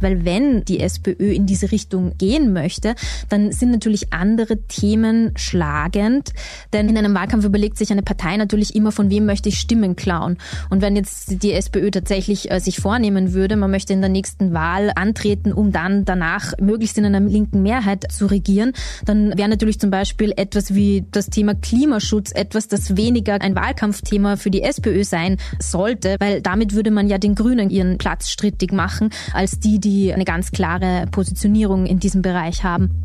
Weil 0.00 0.24
wenn 0.24 0.64
die 0.64 0.80
SPÖ 0.80 1.32
in 1.32 1.46
diese 1.46 1.72
Richtung 1.72 2.12
gehen 2.18 2.52
möchte, 2.52 2.94
dann 3.28 3.52
sind 3.52 3.70
natürlich 3.70 4.12
andere 4.12 4.58
Themen 4.68 5.32
schlagend. 5.36 6.30
Denn 6.72 6.88
in 6.88 6.98
einem 6.98 7.14
Wahlkampf 7.14 7.44
überlegt 7.44 7.78
sich 7.78 7.90
eine 7.90 8.02
Partei 8.02 8.36
natürlich 8.36 8.74
immer, 8.74 8.92
von 8.92 9.10
wem 9.10 9.26
möchte 9.26 9.48
ich 9.48 9.58
Stimmen 9.58 9.96
klauen. 9.96 10.38
Und 10.70 10.82
wenn 10.82 10.96
jetzt 10.96 11.42
die 11.42 11.52
SPÖ 11.52 11.90
tatsächlich 11.90 12.50
äh, 12.50 12.60
sich 12.60 12.78
vornehmen 12.78 13.32
würde, 13.32 13.56
man 13.56 13.70
möchte 13.70 13.92
in 13.92 14.00
der 14.00 14.10
nächsten 14.10 14.52
Wahl 14.52 14.92
antreten, 14.94 15.52
um 15.52 15.72
dann 15.72 16.04
danach 16.04 16.52
möglichst 16.60 16.98
in 16.98 17.04
einer 17.04 17.20
linken 17.20 17.62
Mehrheit 17.62 18.10
zu 18.12 18.26
regieren, 18.26 18.72
dann 19.04 19.36
wäre 19.36 19.48
natürlich 19.48 19.78
zum 19.80 19.90
Beispiel 19.90 20.32
etwas 20.36 20.74
wie 20.74 21.04
das 21.10 21.26
Thema 21.26 21.54
Klimaschutz 21.54 22.32
etwas, 22.32 22.68
das 22.68 22.96
weniger 22.96 23.40
ein 23.40 23.54
Wahlkampfthema 23.54 24.36
für 24.36 24.50
die 24.50 24.62
SPÖ 24.62 25.04
sein 25.04 25.36
sollte, 25.58 26.16
weil 26.18 26.40
damit 26.42 26.74
würde 26.74 26.90
man 26.90 27.08
ja 27.08 27.18
den 27.18 27.34
Grünen 27.34 27.70
ihren 27.70 27.98
Platz 27.98 28.28
strittig 28.28 28.72
machen, 28.72 29.10
als 29.32 29.58
die, 29.58 29.78
die 29.84 30.12
eine 30.12 30.24
ganz 30.24 30.50
klare 30.50 31.06
Positionierung 31.10 31.86
in 31.86 31.98
diesem 32.00 32.22
Bereich 32.22 32.64
haben 32.64 33.04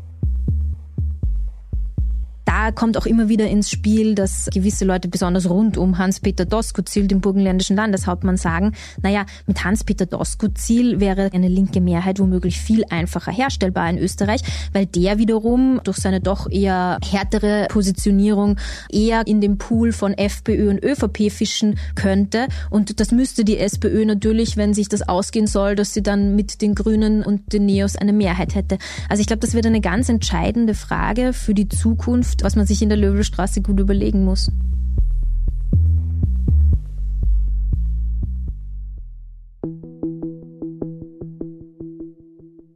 da 2.50 2.72
kommt 2.72 2.98
auch 2.98 3.06
immer 3.06 3.30
wieder 3.30 3.48
ins 3.48 3.70
Spiel, 3.70 4.16
dass 4.16 4.50
gewisse 4.52 4.84
Leute 4.84 5.08
besonders 5.08 5.48
rund 5.48 5.78
um 5.78 6.00
Hans-Peter 6.00 6.46
Doskozil, 6.46 7.08
den 7.08 7.22
burgenländischen 7.22 7.76
Landeshauptmann, 7.76 8.38
sagen, 8.38 8.74
naja, 9.04 9.28
mit 9.46 9.64
Hans-Peter 9.64 10.08
Doskozil 10.08 11.00
wäre 11.00 11.30
eine 11.32 11.48
linke 11.48 11.80
Mehrheit 11.80 12.20
womöglich 12.20 12.60
viel 12.60 12.86
einfacher 12.90 13.32
herstellbar 13.32 13.88
in 13.92 14.00
Österreich, 14.00 14.42
weil 14.74 14.88
der 14.88 15.20
wiederum 15.20 15.80
durch 15.84 15.98
seine 15.98 16.22
doch 16.22 16.50
eher 16.50 16.98
härtere 17.08 17.68
Positionierung 17.70 18.58
eher 18.92 19.28
in 19.28 19.42
dem 19.42 19.60
Pool 19.60 19.92
von 19.92 20.16
FPÖ 20.16 20.72
und 20.72 20.84
ÖVP 20.84 21.32
fischen 21.32 21.78
könnte. 21.94 22.48
Und 22.72 23.00
das 23.00 23.12
müsste 23.12 23.46
die 23.46 23.60
SPÖ 23.60 24.06
natürlich, 24.06 24.58
wenn 24.58 24.74
sich 24.74 24.90
das 24.90 25.08
ausgehen 25.08 25.46
soll, 25.46 25.76
dass 25.76 25.94
sie 25.94 26.02
dann 26.02 26.36
mit 26.36 26.64
den 26.64 26.74
Grünen 26.74 27.22
und 27.22 27.54
den 27.54 27.68
Neos 27.68 27.96
eine 27.96 28.14
Mehrheit 28.14 28.56
hätte. 28.56 28.80
Also 29.08 29.22
ich 29.22 29.28
glaube, 29.28 29.42
das 29.42 29.54
wird 29.54 29.68
eine 29.68 29.82
ganz 29.82 30.10
entscheidende 30.10 30.74
Frage 30.74 31.34
für 31.34 31.54
die 31.54 31.70
Zukunft 31.70 32.39
was 32.44 32.56
man 32.56 32.66
sich 32.66 32.82
in 32.82 32.90
der 32.90 32.98
Löwelstraße 32.98 33.62
gut 33.62 33.80
überlegen 33.80 34.24
muss. 34.24 34.52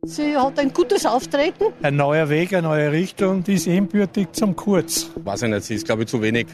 Sie 0.05 0.37
hat 0.37 0.59
ein 0.59 0.71
gutes 0.73 1.05
Auftreten. 1.05 1.65
Ein 1.81 1.95
neuer 1.95 2.29
Weg, 2.29 2.53
eine 2.53 2.67
neue 2.67 2.91
Richtung, 2.91 3.43
die 3.43 3.53
ist 3.53 3.65
ebenbürtig 3.65 4.27
zum 4.33 4.55
Kurz. 4.55 5.09
Weiß 5.23 5.41
ich 5.41 5.49
nicht, 5.49 5.63
sie 5.63 5.75
ist, 5.75 5.85
glaube 5.85 6.03
ich, 6.03 6.07
zu 6.09 6.21
wenig 6.21 6.47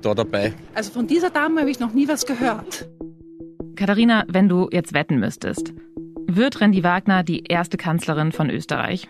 da 0.00 0.14
dabei. 0.14 0.54
Also 0.74 0.92
von 0.92 1.06
dieser 1.06 1.28
Dame 1.28 1.60
habe 1.60 1.70
ich 1.70 1.80
noch 1.80 1.92
nie 1.92 2.08
was 2.08 2.24
gehört. 2.24 2.88
Katharina, 3.76 4.24
wenn 4.28 4.48
du 4.48 4.68
jetzt 4.70 4.94
wetten 4.94 5.18
müsstest, 5.18 5.74
wird 6.26 6.60
Randy 6.60 6.82
Wagner 6.82 7.24
die 7.24 7.44
erste 7.44 7.76
Kanzlerin 7.76 8.32
von 8.32 8.48
Österreich? 8.48 9.08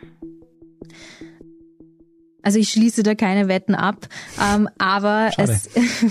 Also 2.44 2.59
ich 2.59 2.68
schließe 2.68 3.02
da 3.02 3.14
keine 3.14 3.48
Wetten 3.48 3.74
ab, 3.74 4.07
ähm, 4.38 4.68
aber 4.76 5.30
es, 5.38 5.70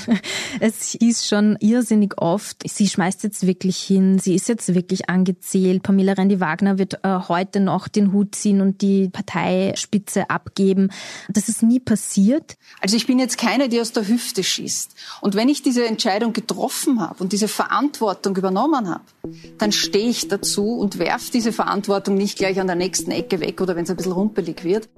es 0.60 0.98
hieß 1.00 1.28
schon 1.28 1.58
irrsinnig 1.60 2.16
oft, 2.18 2.64
sie 2.68 2.88
schmeißt 2.88 3.22
jetzt 3.22 3.46
wirklich 3.46 3.78
hin, 3.78 4.18
sie 4.18 4.34
ist 4.34 4.50
jetzt 4.50 4.74
wirklich 4.74 5.10
angezählt. 5.10 5.84
Pamela 5.84 6.14
Rendi-Wagner 6.14 6.80
wird 6.80 6.96
äh, 7.04 7.20
heute 7.28 7.60
noch 7.60 7.88
den 7.88 8.12
Hut 8.14 8.34
ziehen 8.34 8.62
und 8.62 8.82
die 8.82 9.10
Parteispitze 9.10 10.32
abgeben. 10.32 10.90
Das 11.30 11.50
ist 11.50 11.62
nie 11.62 11.80
passiert. 11.80 12.56
Also 12.82 12.98
ich 12.98 13.06
bin 13.06 13.20
jetzt 13.20 13.38
keine, 13.38 13.70
die 13.70 13.80
aus 13.80 13.92
der 13.92 14.08
Hüfte 14.08 14.44
schießt. 14.44 14.96
Und 15.22 15.36
wenn 15.36 15.50
ich 15.50 15.62
diese 15.62 15.86
Entscheidung 15.86 16.34
getroffen 16.34 17.00
habe 17.00 17.24
und 17.24 17.32
diese 17.32 17.48
Verantwortung 17.48 18.36
übernommen 18.36 18.90
habe, 18.90 19.04
dann 19.60 19.72
stehe 19.72 20.10
ich 20.10 20.30
dazu 20.30 20.80
und 20.80 20.98
werfe 20.98 21.32
diese 21.32 21.54
Verantwortung 21.54 22.16
nicht 22.16 22.40
gleich 22.40 22.60
an 22.60 22.66
der 22.66 22.76
nächsten 22.76 23.12
Ecke 23.12 23.40
weg 23.40 23.62
oder 23.62 23.76
wenn 23.76 23.84
es 23.84 23.92
ein 23.92 23.98
bisschen 23.98 24.14
rumpelig 24.14 24.64
wird. 24.64 24.90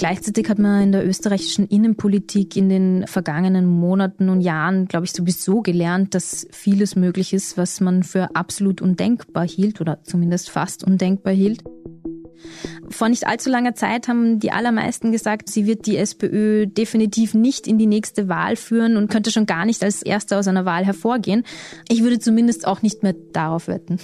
Gleichzeitig 0.00 0.48
hat 0.48 0.58
man 0.58 0.82
in 0.82 0.92
der 0.92 1.06
österreichischen 1.06 1.66
Innenpolitik 1.66 2.56
in 2.56 2.70
den 2.70 3.06
vergangenen 3.06 3.66
Monaten 3.66 4.30
und 4.30 4.40
Jahren, 4.40 4.86
glaube 4.88 5.04
ich, 5.04 5.12
sowieso 5.12 5.60
gelernt, 5.60 6.14
dass 6.14 6.46
vieles 6.52 6.96
möglich 6.96 7.34
ist, 7.34 7.58
was 7.58 7.82
man 7.82 8.02
für 8.02 8.34
absolut 8.34 8.80
undenkbar 8.80 9.46
hielt 9.46 9.78
oder 9.82 10.02
zumindest 10.02 10.48
fast 10.48 10.84
undenkbar 10.84 11.34
hielt. 11.34 11.62
Vor 12.88 13.10
nicht 13.10 13.26
allzu 13.26 13.50
langer 13.50 13.74
Zeit 13.74 14.08
haben 14.08 14.38
die 14.38 14.52
allermeisten 14.52 15.12
gesagt, 15.12 15.50
sie 15.50 15.66
wird 15.66 15.84
die 15.84 15.98
SPÖ 15.98 16.66
definitiv 16.66 17.34
nicht 17.34 17.66
in 17.66 17.76
die 17.76 17.84
nächste 17.84 18.26
Wahl 18.26 18.56
führen 18.56 18.96
und 18.96 19.10
könnte 19.10 19.30
schon 19.30 19.44
gar 19.44 19.66
nicht 19.66 19.84
als 19.84 20.00
Erster 20.00 20.38
aus 20.38 20.48
einer 20.48 20.64
Wahl 20.64 20.86
hervorgehen. 20.86 21.44
Ich 21.90 22.02
würde 22.02 22.18
zumindest 22.18 22.66
auch 22.66 22.80
nicht 22.80 23.02
mehr 23.02 23.14
darauf 23.34 23.68
wetten. 23.68 23.98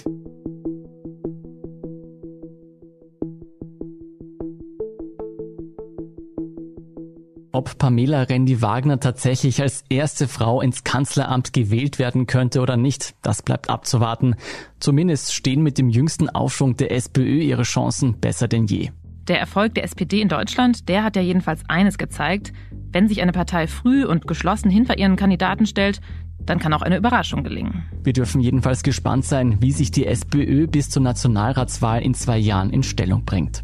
Ob 7.57 7.79
Pamela 7.79 8.21
Rendi-Wagner 8.21 8.99
tatsächlich 8.99 9.63
als 9.63 9.83
erste 9.89 10.27
Frau 10.27 10.61
ins 10.61 10.83
Kanzleramt 10.83 11.53
gewählt 11.53 11.97
werden 11.97 12.27
könnte 12.27 12.61
oder 12.61 12.77
nicht, 12.77 13.15
das 13.23 13.41
bleibt 13.41 13.71
abzuwarten. 13.71 14.35
Zumindest 14.79 15.33
stehen 15.33 15.63
mit 15.63 15.79
dem 15.79 15.89
jüngsten 15.89 16.29
Aufschwung 16.29 16.77
der 16.77 16.91
SPÖ 16.91 17.39
ihre 17.39 17.63
Chancen 17.63 18.19
besser 18.19 18.47
denn 18.47 18.67
je. 18.67 18.91
Der 19.27 19.39
Erfolg 19.39 19.73
der 19.73 19.85
SPD 19.85 20.21
in 20.21 20.29
Deutschland, 20.29 20.87
der 20.87 21.03
hat 21.03 21.15
ja 21.15 21.23
jedenfalls 21.23 21.67
eines 21.67 21.97
gezeigt. 21.97 22.53
Wenn 22.91 23.07
sich 23.07 23.23
eine 23.23 23.31
Partei 23.31 23.65
früh 23.65 24.05
und 24.05 24.27
geschlossen 24.27 24.69
hinter 24.69 24.99
ihren 24.99 25.15
Kandidaten 25.15 25.65
stellt, 25.65 25.99
dann 26.45 26.59
kann 26.59 26.73
auch 26.73 26.83
eine 26.83 26.97
Überraschung 26.97 27.43
gelingen. 27.43 27.85
Wir 28.03 28.13
dürfen 28.13 28.39
jedenfalls 28.39 28.83
gespannt 28.83 29.25
sein, 29.25 29.57
wie 29.61 29.71
sich 29.71 29.89
die 29.89 30.05
SPÖ 30.05 30.67
bis 30.67 30.91
zur 30.91 31.01
Nationalratswahl 31.01 32.03
in 32.03 32.13
zwei 32.13 32.37
Jahren 32.37 32.69
in 32.69 32.83
Stellung 32.83 33.25
bringt. 33.25 33.63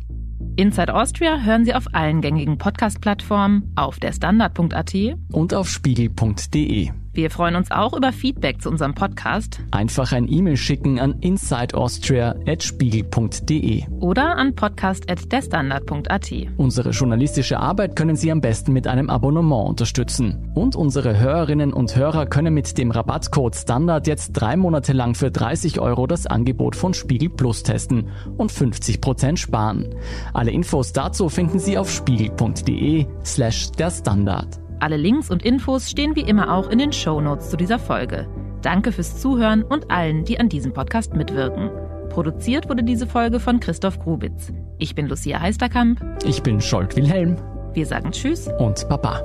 Inside 0.55 0.93
Austria 0.93 1.41
hören 1.41 1.65
Sie 1.65 1.73
auf 1.73 1.87
allen 1.93 2.21
gängigen 2.21 2.57
Podcast-Plattformen, 2.57 3.71
auf 3.75 3.99
der 3.99 4.13
Standard.at 4.13 4.93
und 5.31 5.53
auf 5.53 5.67
spiegel.de. 5.67 6.91
Wir 7.15 7.29
freuen 7.29 7.55
uns 7.55 7.69
auch 7.69 7.95
über 7.95 8.11
Feedback 8.11 8.59
zu 8.59 8.71
unserem 8.71 8.95
Podcast. 8.95 9.59
Einfach 9.69 10.13
ein 10.13 10.27
E-Mail 10.27 10.57
schicken 10.57 10.99
an 10.99 11.19
insideaustria.spiegel.de 11.19 13.83
oder 13.99 14.35
an 14.35 14.55
podcast.derstandard.at. 14.55 16.33
Unsere 16.57 16.89
journalistische 16.89 17.59
Arbeit 17.59 17.95
können 17.95 18.15
Sie 18.15 18.31
am 18.31 18.41
besten 18.41 18.73
mit 18.73 18.87
einem 18.87 19.11
Abonnement 19.11 19.69
unterstützen. 19.69 20.51
Und 20.55 20.75
unsere 20.75 21.19
Hörerinnen 21.19 21.71
und 21.71 21.95
Hörer 21.95 22.25
können 22.25 22.55
mit 22.55 22.79
dem 22.79 22.89
Rabattcode 22.89 23.55
Standard 23.55 24.07
jetzt 24.07 24.31
drei 24.31 24.57
Monate 24.57 24.93
lang 24.93 25.13
für 25.13 25.29
30 25.29 25.79
Euro 25.79 26.07
das 26.07 26.25
Angebot 26.25 26.75
von 26.75 26.95
Spiegel 26.95 27.29
Plus 27.29 27.61
testen 27.61 28.09
und 28.37 28.51
50 28.51 29.01
Prozent 29.01 29.37
sparen. 29.37 29.93
Alle 30.33 30.49
Infos 30.49 30.93
dazu 30.93 31.29
finden 31.29 31.59
Sie 31.59 31.77
auf 31.77 31.91
spiegel.de 31.91 33.05
slash 33.23 33.71
der 33.73 33.91
Standard. 33.91 34.62
Alle 34.83 34.97
Links 34.97 35.31
und 35.31 35.45
Infos 35.45 35.89
stehen 35.89 36.13
wie 36.17 36.23
immer 36.23 36.53
auch 36.53 36.69
in 36.69 36.77
den 36.77 36.91
Show 36.91 37.21
Notes 37.21 37.49
zu 37.49 37.55
dieser 37.55 37.79
Folge. 37.79 38.27
Danke 38.61 38.91
fürs 38.91 39.17
Zuhören 39.17 39.63
und 39.63 39.89
allen, 39.89 40.25
die 40.25 40.41
an 40.41 40.49
diesem 40.49 40.73
Podcast 40.73 41.13
mitwirken. 41.13 41.69
Produziert 42.09 42.67
wurde 42.67 42.83
diese 42.83 43.07
Folge 43.07 43.39
von 43.39 43.61
Christoph 43.61 43.97
Grubitz. 43.97 44.51
Ich 44.79 44.93
bin 44.93 45.07
Lucia 45.07 45.39
Heisterkamp. 45.39 46.03
Ich 46.25 46.43
bin 46.43 46.59
Scholt 46.59 46.97
Wilhelm. 46.97 47.37
Wir 47.71 47.85
sagen 47.85 48.11
Tschüss 48.11 48.49
und 48.59 48.89
Baba. 48.89 49.21